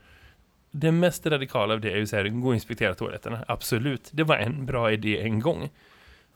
[0.71, 3.45] det mest radikala av det är ju så här, gå och inspektera toaletterna.
[3.47, 5.69] Absolut, det var en bra idé en gång.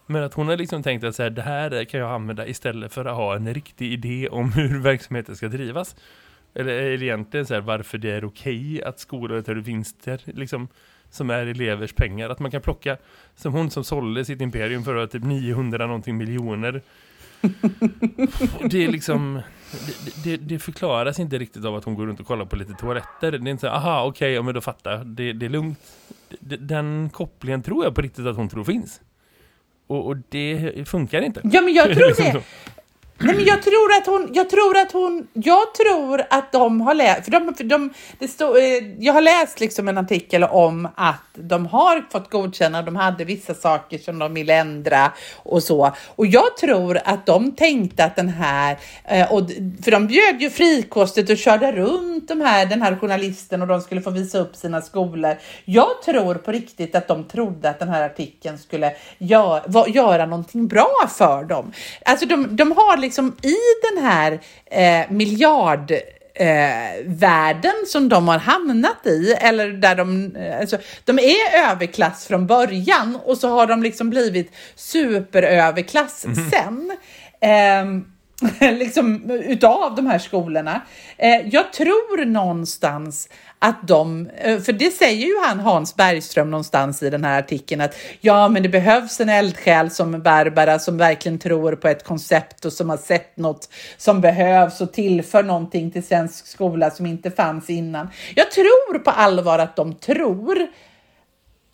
[0.05, 2.93] Men att hon har liksom tänkt att så här, det här kan jag använda istället
[2.93, 5.95] för att ha en riktig idé om hur verksamheten ska drivas.
[6.53, 10.67] Eller, eller egentligen så här, varför det är okej att skolor tar vinster liksom,
[11.09, 12.29] som är elevers pengar.
[12.29, 12.97] Att man kan plocka,
[13.35, 16.81] som hon som sålde sitt imperium för typ 900 någonting miljoner
[18.69, 19.41] det är liksom
[19.85, 22.73] det, det, det, förklaras inte riktigt av att hon går runt och kollar på lite
[22.73, 23.31] toaletter.
[23.31, 25.79] Det är inte så aha, okej, okay, men då fattar det, det är lugnt.
[26.39, 29.01] Den kopplingen tror jag på riktigt att hon tror finns.
[29.87, 31.41] Och, och det funkar inte.
[31.43, 32.43] Ja, men jag tror liksom det.
[33.17, 36.93] Nej, men jag tror att hon, jag tror att hon, jag tror att de har
[36.93, 38.63] läst, för de, för de, det stod, eh,
[38.99, 43.53] jag har läst liksom en artikel om att de har fått godkänna, de hade vissa
[43.53, 45.11] saker som de ville ändra
[45.43, 45.91] och så.
[46.15, 49.49] Och jag tror att de tänkte att den här, eh, och,
[49.83, 53.81] för de bjöd ju frikostet och körde runt de här, den här journalisten och de
[53.81, 55.37] skulle få visa upp sina skolor.
[55.65, 60.67] Jag tror på riktigt att de trodde att den här artikeln skulle gör, göra någonting
[60.67, 61.71] bra för dem.
[62.05, 63.57] Alltså de, de har liksom i
[63.91, 65.91] den här eh, miljard
[66.35, 72.27] eh, världen som de har hamnat i, eller där de, eh, alltså, de är överklass
[72.27, 76.49] från början och så har de liksom blivit superöverklass mm.
[76.49, 76.97] sen.
[77.41, 78.12] Eh,
[78.59, 80.81] liksom utav de här skolorna.
[81.17, 83.29] Eh, jag tror någonstans
[83.59, 87.81] att de, eh, för det säger ju han Hans Bergström någonstans i den här artikeln
[87.81, 92.65] att ja, men det behövs en eldsjäl som Barbara som verkligen tror på ett koncept
[92.65, 97.31] och som har sett något som behövs och tillför någonting till svensk skola som inte
[97.31, 98.09] fanns innan.
[98.35, 100.67] Jag tror på allvar att de tror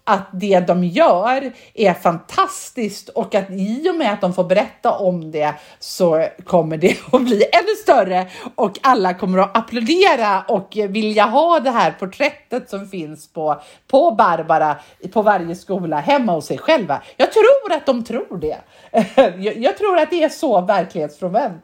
[0.10, 4.92] att det de gör är fantastiskt och att i och med att de får berätta
[4.92, 10.78] om det så kommer det att bli ännu större och alla kommer att applådera och
[10.90, 14.76] vilja ha det här porträttet som finns på, på Barbara
[15.14, 17.02] på varje skola hemma hos sig själva.
[17.18, 18.58] Jag tror att de tror det.
[19.16, 21.64] Jag, jag tror att det är så verklighetsfrånvänt.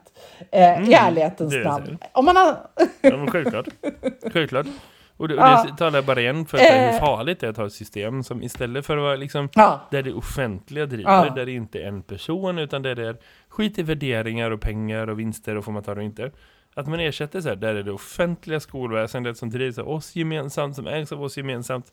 [0.50, 1.98] Eh, I ärlighetens namn.
[2.12, 2.56] Om man har...
[3.00, 3.66] Ja, självklart.
[4.32, 4.66] självklart.
[5.16, 5.64] Och det, och Ja.
[5.70, 7.00] det talar jag bara igen för att säga hur Eh.
[7.00, 9.88] farligt det är att ha ett system som istället för att vara liksom Ja.
[9.90, 11.32] där det offentliga driver, Ja.
[11.34, 13.16] där det inte är en person utan där det är
[13.48, 16.30] skit i värderingar och pengar och vinster och får man ta det inte.
[16.74, 20.76] Att man ersätter så här, där är det offentliga skolväsendet som drivs av oss gemensamt,
[20.76, 21.92] som ägs av oss gemensamt,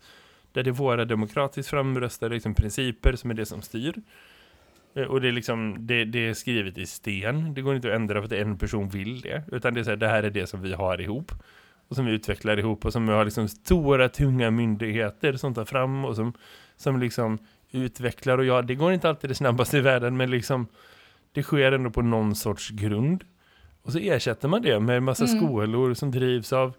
[0.53, 3.93] där det är våra demokratiskt framröstade liksom, principer som är det som styr.
[4.95, 7.53] Eh, Och det är liksom, det, det är skrivet i sten.
[7.53, 9.43] Det går inte att ändra för att en person vill det.
[9.51, 11.31] Utan det är så här, det här är det som vi har ihop.
[11.87, 15.65] Och som vi utvecklar ihop och som vi har liksom stora, tunga myndigheter som tar
[15.65, 16.33] fram och som,
[16.77, 17.37] som liksom
[17.71, 18.37] utvecklar.
[18.37, 20.67] Och ja, det går inte alltid det snabbaste i världen, men liksom
[21.31, 23.23] det sker ändå på någon sorts grund.
[23.81, 26.73] Och så ersätter man det med en massa skolor som drivs av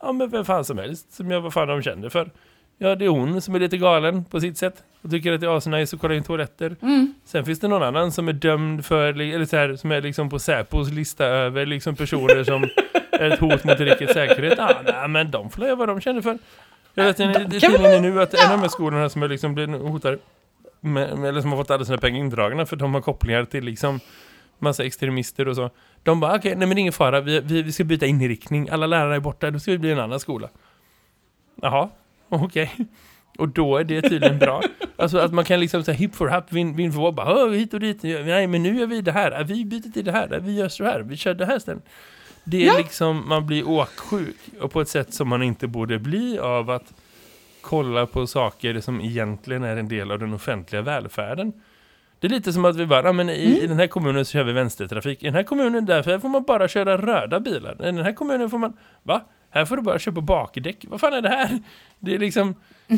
[0.00, 2.30] ja, men vem fan som helst, som jag vad fan de känner för.
[2.78, 5.46] Ja, det är hon som är lite galen på sitt sätt och tycker att det
[5.46, 6.76] är asnice att kolla in toaletter.
[7.24, 10.30] Sen finns det någon annan som är dömd för, eller så här, som är liksom
[10.30, 12.62] på Säpos lista över liksom personer som
[13.12, 14.54] är ett hot mot rikets säkerhet.
[14.58, 16.38] Ja, nej, men de får göra vad de känner för.
[16.94, 19.54] Jag vet inte, det är nu att en av de här skolorna som är liksom
[19.54, 20.18] blivit hotade,
[20.80, 23.64] med, med, eller som har fått alla sina pengar indragna för de har kopplingar till
[23.64, 24.00] liksom
[24.58, 25.70] massa extremister och så.
[26.02, 28.68] De bara, okej, nej men det är ingen fara, vi, vi, vi ska byta inriktning,
[28.68, 30.48] alla lärare är borta, då ska vi bli en annan skola.
[31.62, 31.88] Jaha,
[32.44, 32.72] okej.
[33.38, 34.62] Och då är det tydligen bra.
[34.96, 37.74] Alltså att man kan liksom säga hip for hap, vin, vin what, bara "Åh, hit
[37.74, 40.54] och dit, nej men nu gör vi det här, vi byter till det här, vi
[40.54, 41.82] gör så här, vi kör det här sen.
[42.44, 42.78] Det är Ja.
[42.78, 46.92] liksom, man blir åksjuk och på ett sätt som man inte borde bli av att
[47.60, 51.52] kolla på saker som egentligen är en del av den offentliga välfärden.
[52.20, 54.32] Det är lite som att vi bara, "Ja, men i, i den här kommunen så
[54.32, 55.22] kör vi vänstertrafik.
[55.22, 57.72] I den här kommunen därför får man bara köra röda bilar.
[57.80, 59.22] I den här kommunen får man, va?
[59.50, 60.84] Här får du bara köpa bakdäck.
[60.88, 61.62] Vad fan är det här?
[61.98, 62.54] Det är liksom,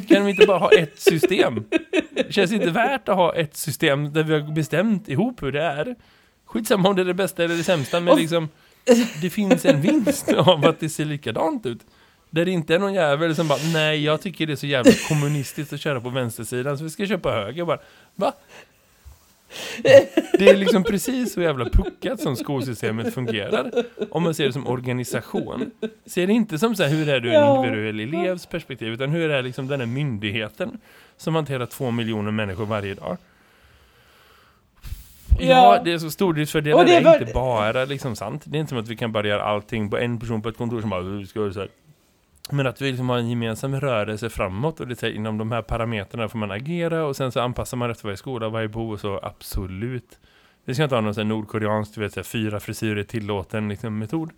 [0.08, 1.64] kan vi inte bara ha ett system?
[2.10, 5.62] Det känns inte värt att ha ett system där vi har bestämt ihop hur det
[5.62, 5.96] är.
[6.44, 8.48] Skitsamma om det är det bästa eller det sämsta, men liksom,
[9.20, 11.80] det finns en vinst av att det ser likadant ut.
[12.30, 14.92] Där det inte är någon jävel som bara, nej jag tycker det är så jävla
[15.08, 17.64] kommunistiskt att köra på vänstersidan så vi ska köpa höger.
[17.64, 17.78] Bara,
[18.14, 18.32] va?
[20.38, 23.70] Det är liksom precis så jävla puckat som skolsystemet fungerar.
[24.10, 25.70] Om man ser det som organisation.
[26.06, 27.64] Ser det inte som så här, hur är du en Ja.
[27.66, 30.80] individuell elevs perspektiv, utan hur är liksom den här myndigheten
[31.16, 33.16] som hanterar två miljoner människor varje dag.
[35.40, 35.80] Ja, Ja.
[35.84, 38.42] det är så stordriftsfördelar Och det är var- inte bara liksom sant.
[38.46, 40.56] Det är inte som att vi kan bara göra allting på en person på ett
[40.56, 41.68] kontor som bara, "Vi ska så här.
[42.50, 45.62] Men att vi liksom har en gemensam rörelse framåt och det är inom de här
[45.62, 49.00] parametrarna får man agera och sen så anpassar man efter varje skola, varje behov och
[49.00, 50.18] så absolut.
[50.64, 53.98] Vi ska inte ha någon sån nordkoreansk, du vet, så här, fyra frisyrer tillåten liksom,
[53.98, 54.30] metod.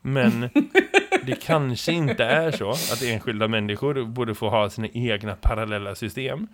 [0.00, 0.40] Men
[1.22, 6.48] det kanske inte är så att enskilda människor borde få ha sina egna parallella system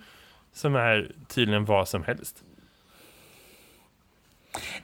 [0.53, 2.45] som är tydligen vad som helst.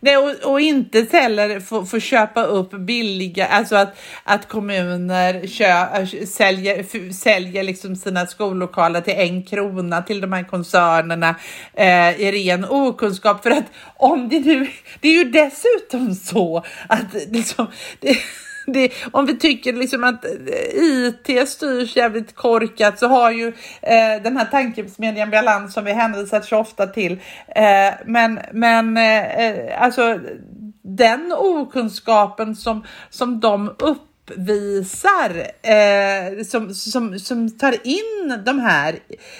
[0.00, 6.00] Nej, och, och inte heller få, få köpa upp billiga, alltså att, att kommuner kö,
[6.00, 11.34] äh, säljer, f, säljer liksom sina skollokaler till en krona till de här koncernerna
[11.74, 13.42] eh, i ren okunskap.
[13.42, 14.68] För att om det nu,
[15.00, 17.66] det är ju dessutom så att liksom,
[18.00, 18.16] det,
[18.74, 20.30] det, om vi tycker liksom att eh,
[20.74, 23.48] IT styrs jävligt korkat så har ju
[23.82, 27.12] eh, den här tankesmedjan Balans som vi hänvisar så ofta till.
[27.48, 30.18] Eh, men men eh, eh, alltså
[30.82, 38.98] den okunskapen som, som de uppvisar eh, som, som, som tar in de här,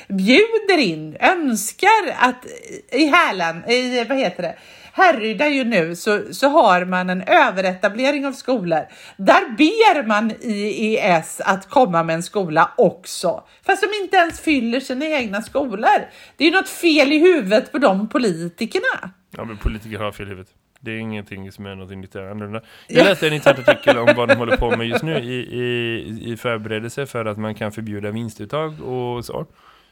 [0.09, 2.47] bjuder in, önskar att
[2.93, 4.57] i hälen, i vad heter det,
[5.01, 8.87] Härryda ju nu så, så har man en överetablering av skolor.
[9.17, 13.45] Där ber man IES att komma med en skola också.
[13.67, 16.01] Fast de inte ens fyller sina egna skolor.
[16.37, 19.11] Det är ju något fel i huvudet på de politikerna.
[19.37, 20.53] Ja, men politiker har fel i huvudet.
[20.81, 22.63] Det är ingenting som är något nytt annorlunda.
[22.89, 26.33] Jag läste en intressant artikel om vad de håller på med just nu i, i,
[26.33, 29.47] i förberedelse för att man kan förbjuda vinstuttag och så.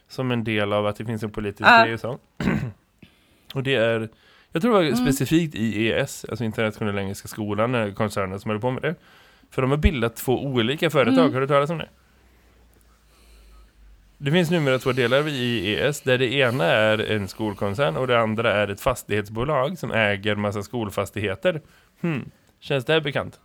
[0.08, 2.18] Som en del av att det finns en politisk grej och så.
[3.54, 4.08] och det är,
[4.52, 8.70] jag tror det var specifikt IES, alltså Internationella Engelska Skolan, eh, koncernen som håller på
[8.70, 8.94] med det.
[9.50, 11.88] För de har bildat två olika företag, har du talat om det?
[14.18, 15.32] Det finns numera två delar i
[15.68, 20.34] IES där det ena är en skolkoncern och det andra är ett fastighetsbolag som äger
[20.34, 21.60] massa skolfastigheter.
[22.00, 22.30] Hmm.
[22.60, 23.40] Känns det här bekant?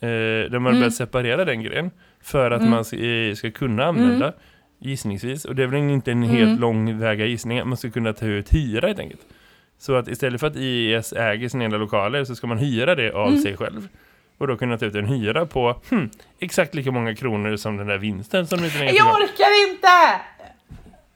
[0.00, 0.08] Eh,
[0.50, 1.90] de har börjat separera den grejen
[2.20, 2.96] för att man ska,
[3.36, 4.32] ska kunna använda
[4.78, 5.44] Gissningsvis.
[5.44, 6.60] Och det är väl inte en helt Mm.
[6.60, 7.58] lång väga gissning.
[7.58, 9.26] att Man ska kunna ta ut hyra helt enkelt.
[9.78, 13.12] Så att istället för att IES äger sina egna lokaler så ska man hyra det
[13.12, 13.42] av Mm.
[13.42, 13.88] sig själv.
[14.38, 17.86] Och då kunna ta ut en hyra på hmm, exakt lika många kronor som den
[17.86, 20.20] där vinsten som de inte Jag orkar inte!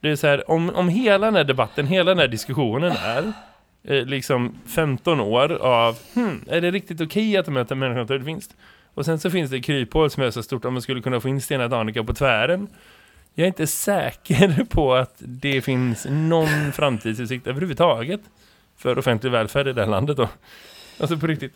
[0.01, 3.33] Det är så här, om, om hela den här debatten, hela den här diskussionen är
[3.85, 8.23] eh, liksom 15 år av hmm, är det riktigt okej att möta människan tar ut
[8.23, 8.57] vinst?
[8.95, 11.29] Och sen så finns det kryphål som är så stort om man skulle kunna få
[11.29, 12.69] in Stena Danica på tvären.
[13.35, 18.21] Jag är inte säker på att det finns någon framtidsutsikt överhuvudtaget
[18.81, 20.29] för offentlig välfärd i det här landet då.
[21.01, 21.55] Alltså på riktigt.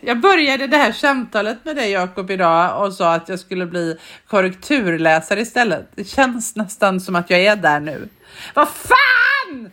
[0.00, 3.98] Jag började det här samtalet med dig Jakob idag och sa att jag skulle bli
[4.26, 5.88] korrekturläsare istället.
[5.94, 8.08] Det känns nästan som att jag är där nu.
[8.54, 9.70] Vad fan!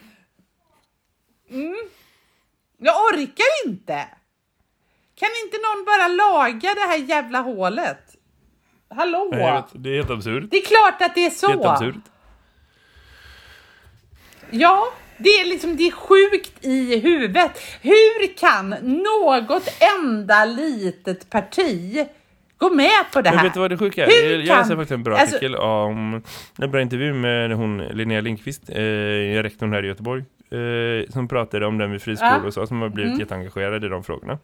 [1.50, 1.76] Mm.
[2.78, 4.08] Jag orkar inte.
[5.16, 8.16] Kan inte någon bara laga det här jävla hålet?
[8.90, 9.30] Hallå?
[9.32, 10.44] Nej, vet, det är helt absurt.
[10.52, 11.48] Det är klart att det är så.
[11.48, 11.96] Helt absurt.
[14.52, 14.84] Ja,
[15.18, 17.52] det är liksom det är sjukt i huvudet.
[17.82, 18.70] Hur kan
[19.04, 22.06] något enda litet parti
[22.58, 23.46] gå med på det Men här?
[23.46, 24.10] vet du vad det sjuka är?
[24.28, 26.24] Hur Jag läste kan- faktiskt en bra alltså- artikel om
[26.58, 28.74] en bra intervju med hon Linnea Lindqvist, eh,
[29.44, 32.48] rektorn här i Göteborg, eh, som pratade om den med friskolor Ja.
[32.48, 33.20] och så, som har blivit Mm.
[33.20, 34.40] jätteengagerad i de frågorna.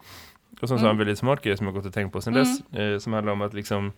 [0.62, 2.44] Och som sa en väldigt smart grej som jag gått och tänkt på sedan Mm.
[2.70, 3.92] dess, eh, som handlar om att liksom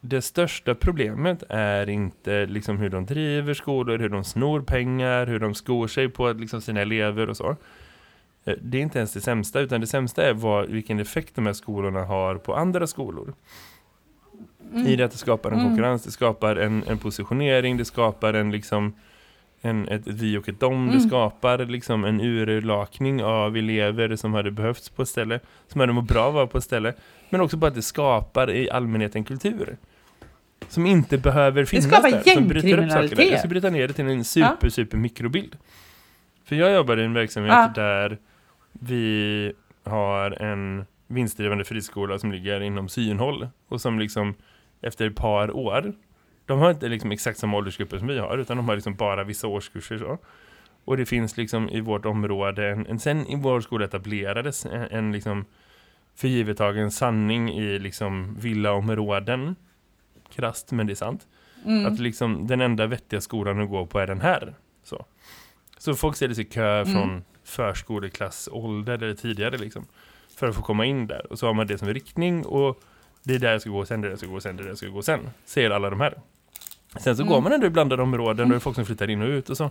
[0.00, 5.38] det största problemet är inte liksom hur de driver skolor, hur de snor pengar, hur
[5.38, 7.56] de skor sig på liksom sina elever och så.
[8.44, 11.46] Eh, Det är inte ens det sämsta, utan det sämsta är vad, vilken effekt de
[11.46, 13.34] här skolorna har på andra skolor.
[14.86, 15.68] I det att det skapar en Mm.
[15.68, 18.92] konkurrens, det skapar en, en positionering, det skapar en liksom
[19.62, 21.08] en, ett, vi och ett dom, det Mm.
[21.08, 26.08] skapar liksom en urlakning av elever som hade behövts på ett ställe, som hade mått
[26.08, 26.94] bra av på ett ställe,
[27.30, 29.76] men också bara att det skapar i allmänhet en kultur
[30.68, 32.40] som inte behöver finnas skapar där, saker där.
[32.40, 33.30] gängkriminalitet.
[33.30, 35.56] Jag ska bryta ner det till en super, super mikrobild.
[36.44, 37.72] För jag jobbar i en verksamhet Ja.
[37.74, 38.18] där
[38.72, 39.52] vi
[39.84, 44.34] har en vinstdrivande friskola som ligger inom synhåll och som liksom
[44.82, 45.92] efter ett par år
[46.46, 49.24] de har inte liksom exakt samma åldersgrupper som vi har utan de har liksom bara
[49.24, 50.18] vissa årskurser så.
[50.84, 54.72] Och det finns liksom i vårt område en, en sen i vår skola etablerades en,
[54.90, 55.44] en liksom
[56.16, 59.56] förgivettagen sanning i liksom villaområden
[60.30, 61.26] krasst men det är sant
[61.64, 61.86] Mm.
[61.86, 64.54] att liksom den enda vettiga skolan att gå på är den här.
[64.84, 65.04] Så,
[65.78, 66.92] så folk ställer sig i kö Mm.
[66.92, 69.86] från förskoleklassålder eller tidigare liksom.
[70.36, 71.32] För att få komma in där.
[71.32, 72.80] Och så har man det som riktning och
[73.22, 74.60] det är där jag ska gå sen, det är där jag ska gå sen, det
[74.60, 75.30] är där jag ska gå sen.
[75.44, 76.20] Säger alla de här.
[77.00, 77.32] Sen så Mm.
[77.34, 79.50] går man ändå i blandade områden och det är folk som flyttar in och ut
[79.50, 79.70] och så.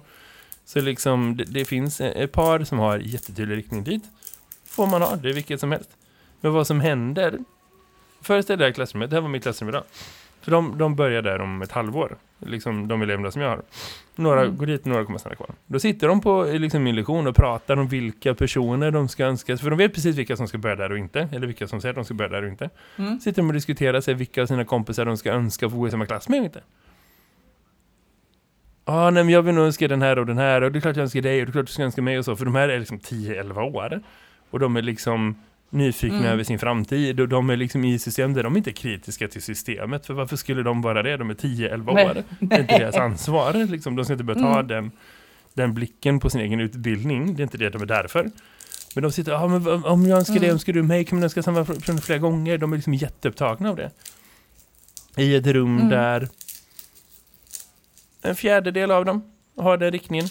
[0.66, 4.04] Så liksom det, det finns ett par som har jättetydlig riktning dit.
[4.66, 5.90] Får man ha, det är vilket som helst.
[6.42, 7.40] Men vad som händer
[8.22, 9.84] Föreställ dig det här klassrummet, det här var mitt klassrum idag.
[10.42, 12.16] För de, de börjar där om ett halvår.
[12.40, 13.62] Liksom de eleverna som jag har.
[14.16, 14.58] Några Mm.
[14.58, 15.50] går dit, några kommer stanna kvar.
[15.66, 19.58] Då sitter de på liksom, min lektion och pratar om vilka personer de ska önska.
[19.58, 21.30] För de vet precis vilka som ska börja där och inte.
[21.32, 22.70] Eller vilka som säger att de ska börja där och inte.
[22.98, 23.20] Mm.
[23.20, 25.92] Sitter de och diskuterar sig vilka av sina kompisar de ska önska få gå i
[25.92, 26.62] samma klass med och inte.
[28.86, 30.62] Ja, ah, nej men jag vill nog önska den här och den här.
[30.62, 32.20] Och det är klart jag önskar dig och det är klart du ska önska mig
[32.20, 32.36] och så.
[32.36, 34.02] För de här är liksom 10-11 år.
[34.50, 35.36] Och de är liksom
[35.70, 36.30] nyfikna Mm.
[36.32, 37.20] över sin framtid.
[37.20, 40.06] Och de är liksom i system där de inte är kritiska till systemet.
[40.06, 41.18] För varför skulle de vara det?
[41.18, 42.06] De är 10-11 Nej.
[42.10, 42.24] år.
[42.40, 43.54] Det är inte deras ansvar.
[43.54, 43.96] Liksom.
[43.96, 44.68] De ska inte behöva ta Mm.
[44.68, 44.92] den,
[45.54, 47.36] den blicken på sin egen utbildning.
[47.36, 48.32] Det är inte det de är där för.
[48.96, 50.52] Men de sitter, ja men om jag önskar det, Mm.
[50.54, 51.06] önskar du mig?
[51.06, 52.58] Kan man önska samma person flera gånger?
[52.58, 53.92] De är liksom jätteupptagna av det.
[55.18, 55.90] I ett rum Mm.
[55.90, 56.30] där
[58.22, 60.28] en fjärdedel av dem har den riktningen.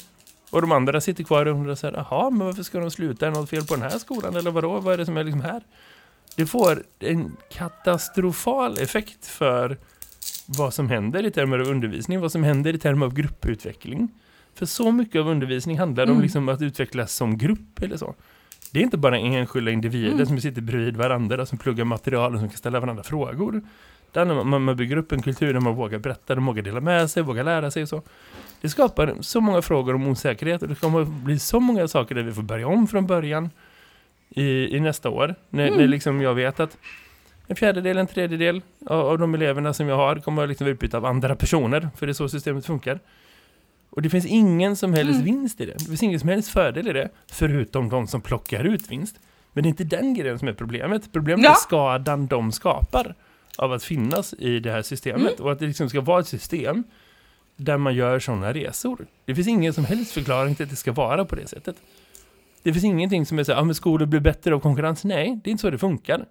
[0.50, 3.26] Och de andra sitter kvar och undrar så här, jaha, men varför ska de sluta?
[3.26, 4.37] Är det något fel på den här skolan?
[4.37, 4.80] Eller vadå?
[4.80, 5.62] Vad är det som är liksom här?
[6.37, 9.76] Det får en katastrofal effekt för
[10.46, 14.08] vad som händer i termer av undervisning, vad som händer i termer av grupputveckling.
[14.54, 16.22] För så mycket av undervisning handlar om Mm.
[16.22, 18.14] liksom att utvecklas som grupp eller så.
[18.72, 20.26] Det är inte bara enskilda individer Mm.
[20.26, 23.62] som sitter bredvid varandra, som pluggar material och som kan ställa varandra frågor.
[24.12, 26.80] Där när man, man bygger upp en kultur där man vågar berätta, de vågar dela
[26.80, 28.02] med sig, vågar lära sig och så.
[28.60, 32.14] Det skapar så många frågor om osäkerhet och det kommer att bli så många saker
[32.14, 33.50] där vi får börja om från början
[34.30, 35.34] i, i nästa år.
[35.50, 35.78] När, Mm.
[35.80, 36.76] när liksom jag vet att
[37.46, 40.96] en fjärdedel, en tredjedel av, av de eleverna som jag har kommer att liksom utbytta
[40.96, 43.00] av andra personer, för det är så systemet funkar.
[43.90, 45.24] Och det finns ingen som helst Mm.
[45.24, 45.72] vinst i det.
[45.78, 49.16] Det finns ingen som helst fördel i det, förutom de som plockar ut vinst.
[49.52, 51.12] Men det är inte den grejen som är problemet.
[51.12, 51.50] Problemet Ja.
[51.50, 53.14] är skadan de skapar
[53.59, 55.32] av att finnas i det här systemet.
[55.32, 55.44] Mm.
[55.44, 56.84] Och att det liksom ska vara ett system
[57.56, 59.06] där man gör sådana resor.
[59.24, 61.76] Det finns ingen som helst förklaring till att det ska vara på det sättet.
[62.62, 65.04] Det finns ingenting som är så här, ah, men skolor blir bättre av konkurrens.
[65.04, 66.26] Nej, det är inte så det funkar.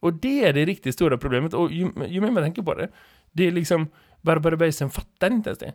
[0.00, 1.54] Och det är det riktigt stora problemet.
[1.54, 2.88] Och ju, ju mer man tänker på det,
[3.32, 3.88] det är liksom,
[4.22, 5.72] Barbara Bergsten fattar inte ens det.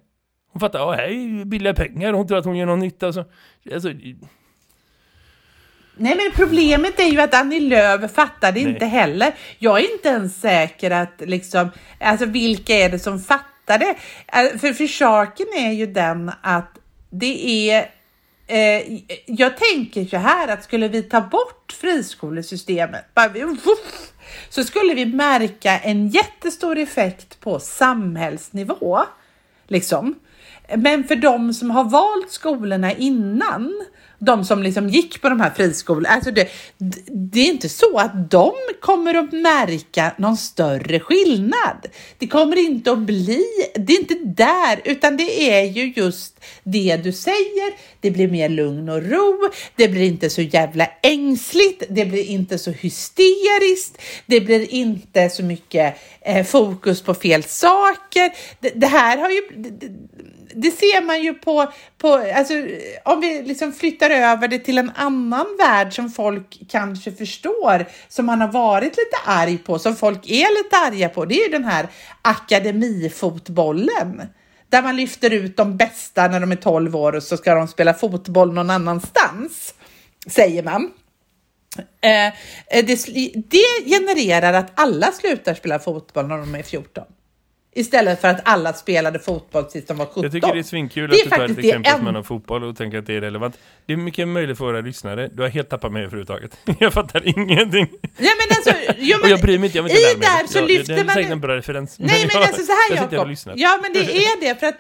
[0.52, 3.14] Hon fattar, ja, här är billiga pengar, hon tror att hon gör någon nytta.
[3.14, 3.26] Så,
[3.74, 3.90] alltså,
[5.96, 8.74] Nej, men problemet är ju att Annie Lööf fattar det Nej.
[8.74, 9.34] inte heller.
[9.60, 13.96] Jag är inte ens säker att liksom, alltså vilka är det som fattar det?
[14.28, 16.78] Eh, För, för saken är ju den att
[17.10, 17.90] det är
[18.52, 24.12] Eh, jag tänker så här att skulle vi ta bort friskolesystemet, bara, vuff,
[24.50, 29.00] så skulle vi märka en jättestor effekt på samhällsnivå.
[29.68, 30.16] Liksom.
[30.78, 33.86] Men för de som har valt skolorna innan,
[34.20, 36.48] de som liksom gick på de här friskolorna, alltså det,
[37.08, 38.52] det är inte så att de
[38.82, 41.88] kommer att märka någon större skillnad.
[42.18, 43.46] Det kommer inte att bli,
[43.76, 47.92] det är inte där, utan det är ju just det du säger.
[48.00, 52.58] Det blir mer lugn och ro, det blir inte så jävla ängsligt, det blir inte
[52.58, 58.32] så hysteriskt, det blir inte så mycket eh, fokus på fel saker.
[58.60, 59.42] Det, det här har ju,
[60.54, 62.54] det, det, ser man ju på, på alltså,
[63.06, 68.26] om vi liksom flyttar över det till en annan värld som folk kanske förstår, som
[68.26, 71.52] man har varit lite arg på, som folk är lite arga på, det är ju
[71.52, 71.88] den här
[72.22, 74.22] akademifotbollen.
[74.70, 77.68] Där man lyfter ut de bästa när de är 12 år och så ska de
[77.68, 79.74] spela fotboll någon annanstans,
[80.28, 80.92] säger man.
[82.02, 87.04] Eh, eh det, det genererar att alla slutar spela fotboll när de är 14.
[87.76, 90.24] Istället för att alla spelade fotboll tills de var 17.
[90.24, 92.24] Jag tycker det är svinkul Det är att du tar ett det exempel en- om
[92.24, 93.58] fotboll och tänker att det är relevant.
[93.86, 95.30] Det är mycket möjligt för våra lyssnare.
[95.34, 96.58] Du har helt tappat mig överhuvudtaget.
[96.80, 97.88] Jag fattar ingenting.
[98.18, 100.48] Ja, men alltså, jo, och men jag bryr mig inte, jag vill inte i där
[100.48, 101.96] så Jag- lyfter det är man- säkert en bra referens.
[102.00, 103.54] Nej, men jag, alltså så här jag och Jakob.
[103.56, 104.80] Ja, men det är det för att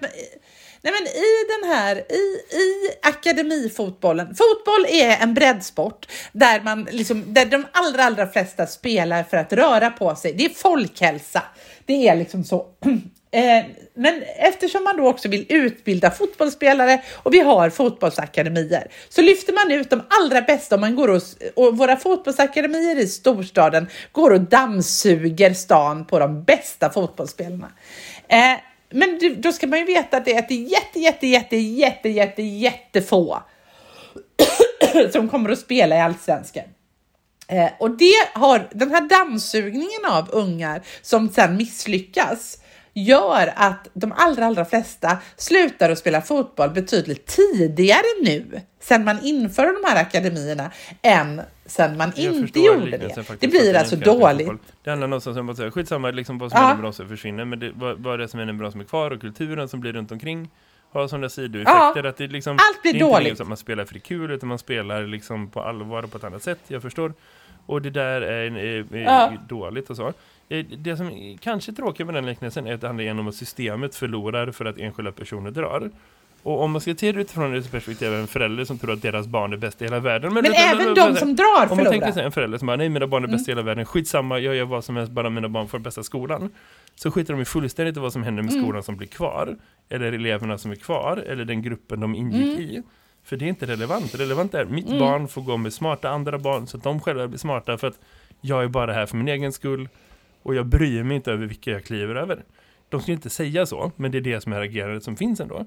[0.83, 7.33] Nej, men i den här, i, i akademifotbollen, fotboll är en breddsport där man liksom,
[7.33, 10.33] där de allra, allra flesta spelar för att röra på sig.
[10.33, 11.43] Det är folkhälsa.
[11.85, 12.65] Det är liksom så.
[13.33, 19.53] Eh, men eftersom man då också vill utbilda fotbollsspelare och vi har fotbollsakademier så lyfter
[19.53, 21.21] man ut de allra bästa och man går och,
[21.55, 27.71] och våra fotbollsakademier i storstaden går och dammsuger stan på de bästa fotbollsspelarna.
[28.27, 28.57] Eh,
[28.91, 31.27] men du- då ska man ju veta att det är att det är jätte, jätte,
[31.27, 33.37] jätte, jätte, jätte, jättefå
[35.11, 36.63] som kommer att spela i allsvenskan.
[37.47, 42.57] Eh, och det har, den här dammsugningen av ungar som sedan misslyckas
[42.93, 49.25] gör att de allra, allra flesta slutar att spela fotboll betydligt tidigare nu, sedan man
[49.25, 50.71] införde de här akademierna,
[51.01, 51.41] än
[51.71, 53.13] sen man Jag inte gjorde det.
[53.13, 54.37] faktiskt, Det blir alltså inte dåligt.
[54.47, 54.57] fotboll.
[54.83, 56.71] Det handlar någonstans om att säga, skitsamma liksom vad som Ja.
[56.73, 58.85] är bra som försvinner, men det, vad, vad är det som är bra som är
[58.85, 60.49] kvar och kulturen som blir runt omkring
[60.91, 62.03] har sådana sidoeffekter.
[62.03, 62.09] Ja.
[62.09, 63.37] Att det liksom, Allt blir det är inte dåligt.
[63.37, 66.23] så att man spelar för kul, utan man spelar liksom på allvar och på ett
[66.23, 67.13] annat sätt, jag förstår.
[67.65, 69.33] Och det där är, är, är Ja.
[69.49, 70.13] dåligt och så.
[70.49, 73.27] Eh, Det som är kanske är tråkigt med den liknelsen är att det handlar om
[73.27, 75.89] att systemet förlorar för att enskilda personer drar.
[76.43, 79.01] Och om man ska se det utifrån ett perspektiv av en förälder som tror att
[79.01, 80.33] deras barn är bäst i hela världen.
[80.33, 82.11] Men det- det- även det- de som drar om man tänker förlorar.
[82.11, 83.57] sig en förälder som bara, nej mina barn är bäst Mm.
[83.57, 86.49] i hela världen, skitsamma, jag gör vad som helst, bara mina barn får bästa skolan.
[86.95, 88.63] Så skiter de ju fullständigt i vad som händer med Mm.
[88.63, 89.55] skolan som blir kvar,
[89.89, 92.61] eller eleverna som är kvar, eller den gruppen de ingick Mm.
[92.61, 92.83] i.
[93.23, 94.15] För det är inte relevant.
[94.15, 94.99] Relevant är, mitt Mm.
[94.99, 97.99] barn får gå med smarta andra barn, så att de själva blir smarta, för att
[98.41, 99.89] jag är bara här för min egen skull,
[100.43, 102.43] och jag bryr mig inte över vilka jag kliver över.
[102.89, 105.65] De skulle inte säga så, men det är det som är agerandet som finns ändå.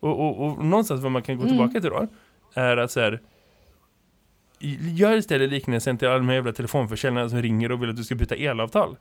[0.00, 1.52] Och, och, och någonstans vad man kan gå Mm.
[1.56, 2.06] tillbaka till då,
[2.54, 3.20] är att så här,
[4.94, 8.14] Gör istället liknelsen till alla de jävla telefonförsäljarna som ringer och vill att du ska
[8.14, 8.96] byta elavtal.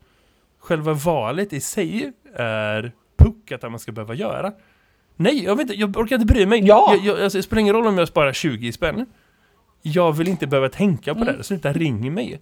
[0.60, 4.52] Själva valet i sig är puckat att man ska behöva göra.
[5.16, 6.60] Nej, jag, vet inte, jag orkar inte bry mig.
[6.66, 6.94] Ja.
[6.96, 9.06] Jag, jag, alltså, det spelar ingen roll om jag sparar 20 spänn.
[9.82, 11.38] Jag vill inte behöva tänka på Mm.
[11.38, 11.44] det.
[11.44, 12.40] Sluta ring mig.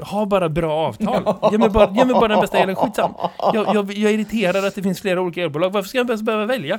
[0.00, 1.34] Ha bara bra avtal.
[1.52, 2.76] Ge mig bara, ge mig bara den bästa elen.
[2.76, 3.12] Skitsam.
[3.38, 5.70] Jag, jag, jag är irriterad att det finns flera olika elbolag.
[5.72, 6.78] Varför ska jag ens behöva välja?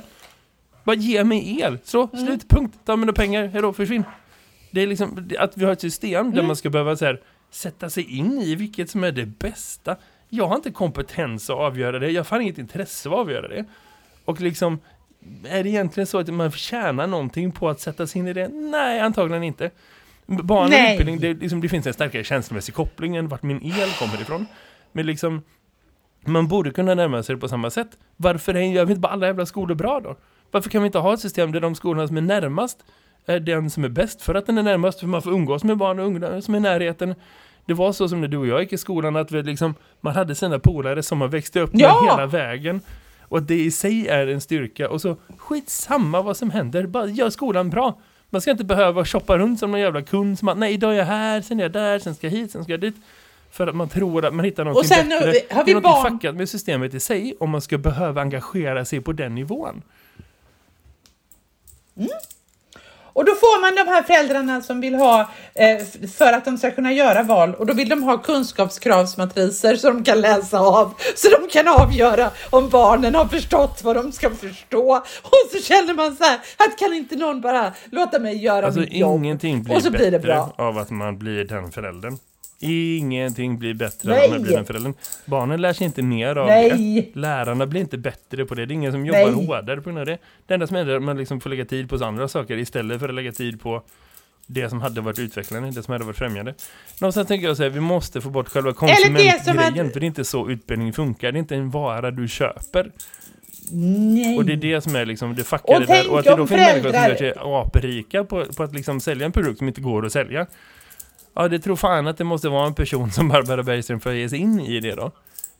[0.84, 1.78] Bara ge mig el.
[1.84, 2.26] Så, Mm.
[2.26, 2.78] slut, punkt.
[2.84, 4.04] Ta mina pengar, hejdå, försvinn.
[4.70, 6.46] Det är liksom att vi har ett system där Mm.
[6.46, 7.20] man ska behöva så här,
[7.50, 9.96] sätta sig in i vilket som är det bästa.
[10.28, 12.10] Jag har inte kompetens att avgöra det.
[12.10, 13.64] Jag har fan inget intresse av att avgöra det.
[14.24, 14.78] Och liksom,
[15.48, 18.48] är det egentligen så att man tjänar någonting på att sätta sig in i det?
[18.48, 19.70] Nej, antagligen inte.
[20.26, 23.90] Barn och utbildning, det, liksom, det finns en starkare känslomässig koppling än vart min el
[23.98, 24.46] kommer ifrån.
[24.92, 25.42] Men liksom,
[26.26, 27.88] man borde kunna närma sig det på samma sätt.
[28.16, 30.16] Varför är, vi inte bara alla jävla skolor bra då?
[30.52, 32.78] Varför kan vi inte ha ett system där de skolorna som är närmast
[33.26, 35.76] är den som är bäst för att den är närmast för man får umgås med
[35.76, 37.14] barn och ungdomar som är i närheten.
[37.66, 40.14] Det var så som när du och jag gick i skolan att vi liksom, man
[40.14, 42.08] hade sina polare som man växte upp med Ja!
[42.10, 42.80] hela vägen.
[43.28, 44.88] Och att det i sig är en styrka.
[44.88, 47.98] Och så skitsamma vad som händer, bara gör skolan bra.
[48.30, 50.98] Man ska inte behöva shoppa runt som någon jävla kund som att nej, idag är
[50.98, 52.94] jag här, sen är jag där, sen ska jag hit, sen ska jag dit.
[53.50, 55.54] För att man tror att man hittar någonting Och sen, bättre.
[55.54, 58.84] har vi det är barn- fuckat med systemet i sig om man ska behöva engagera
[58.84, 59.82] sig på den nivån.
[63.14, 65.20] Och då får man de här föräldrarna som vill ha,
[65.54, 65.84] eh,
[66.16, 70.04] för att de ska kunna göra val, och då vill de ha kunskapskravsmatriser så de
[70.04, 74.96] kan läsa av, så de kan avgöra om barnen har förstått vad de ska förstå.
[75.22, 78.80] Och så känner man så här, att kan inte någon bara låta mig göra Alltså
[78.80, 79.24] mitt jobb?
[79.24, 80.54] ingenting blir och så blir det bra.
[80.58, 82.18] av att man blir den föräldern.
[82.62, 84.40] Ingenting blir bättre av Nej.
[84.40, 84.94] blir den föräldern.
[85.24, 86.70] Barnen lär sig inte mer av Nej.
[87.14, 87.20] det.
[87.20, 88.66] Lärarna blir inte bättre på det.
[88.66, 89.46] Det är ingen som jobbar Nej.
[89.46, 90.18] hårdare på grund av det.
[90.46, 92.56] Det enda som händer är att man liksom får lägga tid på så andra saker
[92.58, 93.82] istället för att lägga tid på
[94.46, 96.54] det som hade varit utvecklande, det som hade varit främjande.
[97.00, 99.40] Någonstans tänker jag säga, vi måste få bort själva konsumentgrejen,
[99.90, 101.32] för det är inte så utbildning funkar.
[101.32, 102.92] Det är inte en vara du köper.
[103.70, 104.36] Nej.
[104.36, 106.10] Och det är det som är liksom det fuckade Och där.
[106.10, 109.26] Och att det då finns människor som gör sig aprika på, på att liksom sälja
[109.26, 110.46] en produkt som inte går att sälja.
[111.34, 114.16] Ja, det tror fan att det måste vara en person som Barbara Bergström för att
[114.16, 115.10] ge sig in i det då.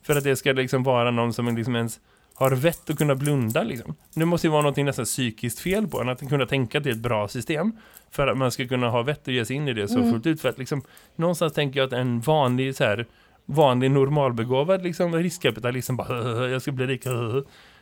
[0.03, 2.01] För att det ska liksom vara någon som liksom ens
[2.35, 3.95] har vett att kunna blunda liksom.
[4.15, 6.91] Det måste ju vara något nästan psykiskt fel på en, att kunna tänka att det
[6.91, 7.73] är ett bra system.
[8.11, 10.27] För att man ska kunna ha vett att ge sig in i det så fullt
[10.27, 10.41] ut.
[10.41, 10.83] För att liksom,
[11.17, 13.07] någonstans tänker jag att en vanlig så här,
[13.47, 17.05] vanlig normalbegåvad liksom riskkapitalist som bara jag ska bli rik.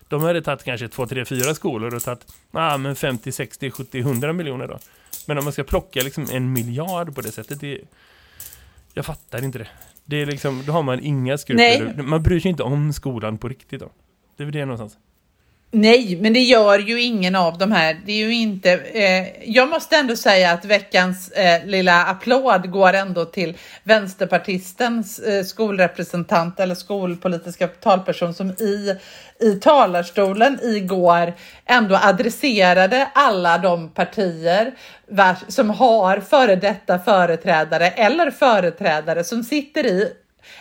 [0.08, 3.98] De hade tagit kanske 2, 3, 4 skolor och tagit ah, men 50, 60, 70,
[3.98, 4.78] 100 miljoner då.
[5.30, 7.80] Men om man ska plocka liksom en miljard på det sättet, det,
[8.94, 9.68] jag fattar inte det.
[10.04, 12.02] Det är liksom, då har man inga skrupler.
[12.02, 13.90] Man bryr sig inte om skolan på riktigt då.
[14.36, 14.98] Det är väl det någonstans.
[15.72, 18.00] Nej, men det gör ju ingen av de här.
[18.06, 18.72] Det är ju inte.
[18.72, 25.44] Eh, jag måste ändå säga att veckans eh, lilla applåd går ändå till vänsterpartistens eh,
[25.44, 28.96] skolrepresentant eller skolpolitiska talperson som i,
[29.40, 31.32] i talarstolen igår
[31.66, 34.72] ändå adresserade alla de partier
[35.08, 40.12] vars, som har före detta företrädare eller företrädare som sitter i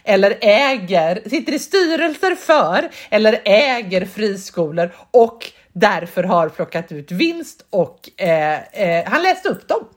[0.03, 7.65] eller äger, sitter i styrelser för eller äger friskolor och därför har plockat ut vinst
[7.69, 9.87] och eh, eh, han läste upp dem.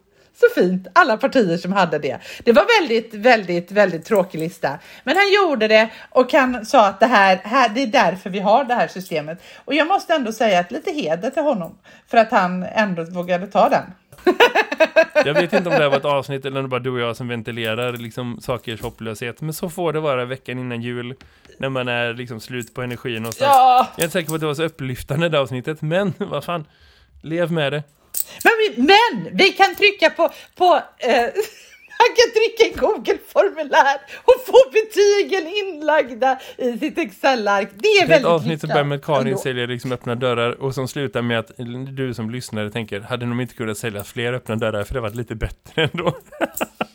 [0.40, 2.18] Så fint, alla partier som hade det.
[2.44, 4.78] Det var väldigt, väldigt, väldigt tråkig lista.
[5.04, 8.40] Men han gjorde det och han sa att det här, här, det är därför vi
[8.40, 9.42] har det här systemet.
[9.64, 11.78] Och jag måste ändå säga att lite heder till honom
[12.08, 13.84] för att han ändå vågade ta den.
[15.24, 17.00] Jag vet inte om det här var ett avsnitt eller om det bara du och
[17.00, 19.40] jag som ventilerar liksom sakers hopplöshet.
[19.40, 21.14] Men så får det vara veckan innan jul.
[21.58, 23.48] När man är liksom slut på energi någonstans.
[23.54, 25.82] Ja, Jag är inte säker på att det var så upplyftande det avsnittet.
[25.82, 26.64] Men vad fan.
[27.22, 27.82] Lev med det.
[28.44, 31.28] Men vi, men vi kan trycka på, på eh,
[32.02, 37.68] man kan trycka i Google-formulär och få betygen inlagda i sitt Excel-ark.
[37.74, 39.38] Det är Det är ett väldigt avsnitt som börjar med att Karin ändå.
[39.38, 41.50] säljer liksom öppna dörrar och som slutar med att
[41.96, 45.10] du som lyssnare tänker hade de inte kunnat sälja fler öppna dörrar för det var
[45.10, 46.16] lite bättre ändå.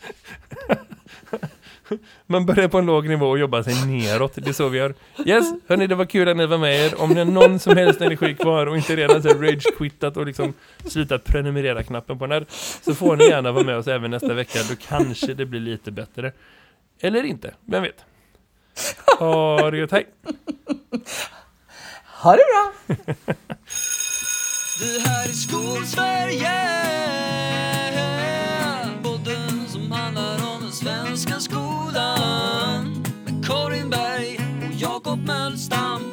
[2.27, 4.33] Man börjar på en låg nivå och jobbar sig neråt.
[4.35, 4.93] Det är så vi gör.
[5.25, 7.01] Yes, hörni, det var kul att ni var med er.
[7.01, 10.53] Om ni har någon som helst energi kvar och inte redan så rage-quittat och liksom
[10.85, 12.45] slutat prenumerera knappen på den här
[12.81, 14.59] så får ni gärna vara med oss även nästa vecka.
[14.69, 16.31] Då kanske det blir lite bättre.
[17.01, 18.05] Eller inte, vem vet.
[19.19, 20.07] Ha det gött, hej!
[22.21, 22.95] Ha det bra!
[24.79, 26.51] Det här är Skolsverige
[35.07, 36.06] Jakob Mölstam